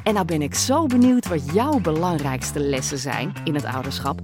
En 0.03 0.15
nou 0.15 0.27
ben 0.27 0.43
ik 0.43 0.55
zo 0.55 0.87
benieuwd 0.87 1.29
wat 1.29 1.53
jouw 1.53 1.81
belangrijkste 1.81 2.61
lessen 2.61 2.99
zijn 2.99 3.33
in 3.45 3.55
het 3.55 3.65
ouderschap. 3.65 4.21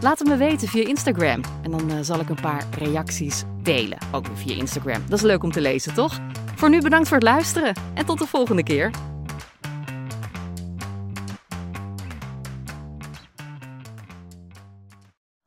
Laat 0.00 0.18
het 0.18 0.28
me 0.28 0.36
weten 0.36 0.68
via 0.68 0.86
Instagram. 0.88 1.40
En 1.62 1.70
dan 1.70 1.90
uh, 1.90 1.98
zal 2.00 2.20
ik 2.20 2.28
een 2.28 2.40
paar 2.40 2.66
reacties 2.78 3.42
delen. 3.62 3.98
Ook 4.12 4.26
via 4.34 4.54
Instagram. 4.54 5.02
Dat 5.08 5.18
is 5.18 5.24
leuk 5.24 5.42
om 5.42 5.52
te 5.52 5.60
lezen, 5.60 5.94
toch? 5.94 6.18
Voor 6.54 6.70
nu 6.70 6.80
bedankt 6.80 7.08
voor 7.08 7.16
het 7.16 7.26
luisteren 7.26 7.74
en 7.94 8.06
tot 8.06 8.18
de 8.18 8.26
volgende 8.26 8.62
keer. 8.62 9.09